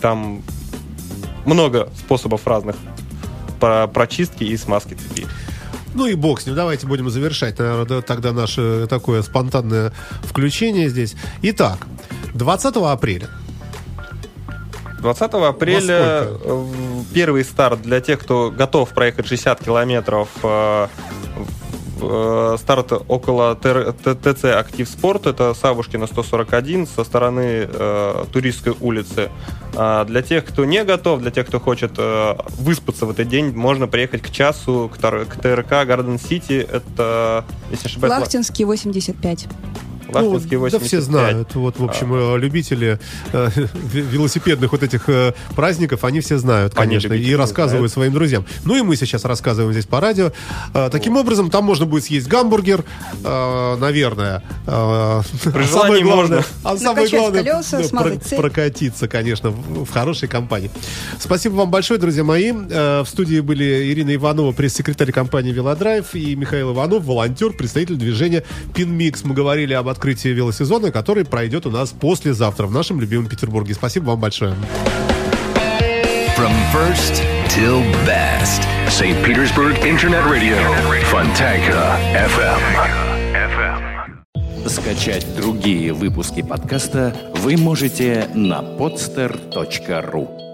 Там 0.00 0.44
много 1.44 1.88
способов 1.98 2.46
разных 2.46 2.76
по 3.58 3.88
прочистки 3.88 4.44
и 4.44 4.56
смазки 4.56 4.94
цепи. 4.94 5.26
Ну 5.94 6.06
и 6.06 6.14
бог 6.14 6.40
с 6.40 6.46
ним. 6.46 6.54
Давайте 6.54 6.86
будем 6.86 7.10
завершать, 7.10 7.58
наверное, 7.58 7.84
да, 7.84 8.00
тогда 8.00 8.30
наше 8.30 8.86
такое 8.88 9.22
спонтанное 9.22 9.92
включение 10.22 10.88
здесь. 10.88 11.16
Итак, 11.42 11.78
20 12.32 12.76
апреля 12.76 13.28
20 15.00 15.34
апреля 15.34 16.28
э, 16.28 16.66
первый 17.12 17.44
старт 17.44 17.82
для 17.82 18.00
тех, 18.00 18.20
кто 18.20 18.52
готов 18.52 18.90
проехать 18.90 19.26
60 19.26 19.64
километров. 19.64 20.28
Э, 22.00 22.56
Старт 22.58 22.92
около 23.08 23.54
ТЦ 23.54 24.44
«Актив 24.44 24.88
Спорт». 24.88 25.26
Это 25.26 25.54
Савушкина 25.54 26.06
141 26.06 26.86
со 26.86 27.04
стороны 27.04 27.68
э, 27.70 28.24
Туристской 28.32 28.74
улицы. 28.80 29.30
А 29.74 30.04
для 30.04 30.22
тех, 30.22 30.44
кто 30.44 30.64
не 30.64 30.84
готов, 30.84 31.20
для 31.20 31.30
тех, 31.30 31.46
кто 31.46 31.60
хочет 31.60 31.92
э, 31.98 32.36
выспаться 32.58 33.06
в 33.06 33.10
этот 33.10 33.28
день, 33.28 33.52
можно 33.54 33.86
приехать 33.86 34.22
к 34.22 34.30
часу 34.30 34.90
к, 34.92 34.98
к 34.98 35.40
ТРК 35.40 35.86
«Гарден 35.86 36.18
Сити». 36.18 36.66
Это, 36.70 37.44
если 37.70 37.88
не 37.88 37.90
ошибаюсь, 37.90 38.20
Лахтинский 38.20 38.64
85. 38.64 39.46
Лахтинский 40.12 40.56
Ну, 40.56 40.64
да 40.70 40.78
85. 40.78 40.86
все 40.88 41.00
знают. 41.00 41.54
Вот, 41.54 41.78
в 41.78 41.84
общем, 41.84 42.12
э, 42.14 42.38
любители 42.38 42.98
э, 43.32 43.48
ве- 43.56 44.00
велосипедных 44.02 44.72
вот 44.72 44.82
этих 44.82 45.08
э, 45.08 45.32
праздников, 45.54 46.04
они 46.04 46.20
все 46.20 46.38
знают, 46.38 46.72
Они 46.76 46.96
конечно, 46.96 47.12
и 47.14 47.34
рассказывают 47.34 47.90
знают. 47.90 47.92
своим 47.92 48.12
друзьям. 48.12 48.44
Ну 48.64 48.76
и 48.76 48.82
мы 48.82 48.96
сейчас 48.96 49.24
рассказываем 49.24 49.72
здесь 49.72 49.86
по 49.86 50.00
радио. 50.00 50.32
Э, 50.74 50.88
Таким 50.90 51.16
образом, 51.16 51.50
там 51.50 51.64
можно 51.64 51.86
будет 51.86 52.04
съесть 52.04 52.26
гамбургер, 52.28 52.84
э, 53.24 53.76
наверное. 53.78 54.42
Э, 54.66 55.20
При 55.44 55.62
а 55.64 55.66
самое 55.66 56.02
главное, 56.02 56.36
можно. 56.38 56.44
а 56.64 56.76
самое 56.76 57.08
главное, 57.08 57.44
колеса, 57.44 57.80
да, 57.92 57.98
про- 58.00 58.16
цепь. 58.18 58.38
прокатиться, 58.38 59.08
конечно, 59.08 59.50
в 59.50 59.78
в 59.88 59.90
хорошей 59.90 60.28
компании. 60.28 60.70
Спасибо 61.18 61.54
вам 61.54 61.70
большое, 61.70 61.98
друзья 62.00 62.24
мои. 62.24 62.52
Э, 62.52 63.02
В 63.02 63.08
студии 63.08 63.40
были 63.40 63.92
Ирина 63.92 64.14
Иванова, 64.14 64.52
пресс-секретарь 64.52 65.12
компании 65.12 65.52
«Велодрайв», 65.52 66.14
и 66.14 66.34
Михаил 66.36 66.72
Иванов, 66.72 67.04
волонтер, 67.04 67.52
представитель 67.52 67.96
движения 67.96 68.44
«Пинмикс». 68.74 69.24
Мы 69.24 69.34
говорили 69.34 69.72
об 69.74 69.88
открытии 69.98 70.28
велосезона, 70.28 70.92
который 70.92 71.24
пройдет 71.24 71.66
у 71.66 71.70
нас 71.70 71.90
послезавтра 71.90 72.66
в 72.66 72.72
нашем 72.72 73.00
любимом 73.00 73.26
Петербурге. 73.26 73.74
Спасибо 73.74 74.10
вам 74.10 74.20
большое. 74.20 74.54
From 76.36 76.52
first 76.72 77.24
till 77.48 77.82
best. 78.06 78.62
St. 78.88 79.16
Petersburg 79.26 79.76
Internet 79.84 80.24
Radio. 80.30 80.56
Fontanka 81.10 81.98
FM. 82.14 82.60
FM. 83.34 84.68
Скачать 84.68 85.26
другие 85.36 85.92
выпуски 85.92 86.42
подкаста 86.42 87.12
вы 87.34 87.56
можете 87.56 88.28
на 88.34 88.60
podster.ru 88.60 90.47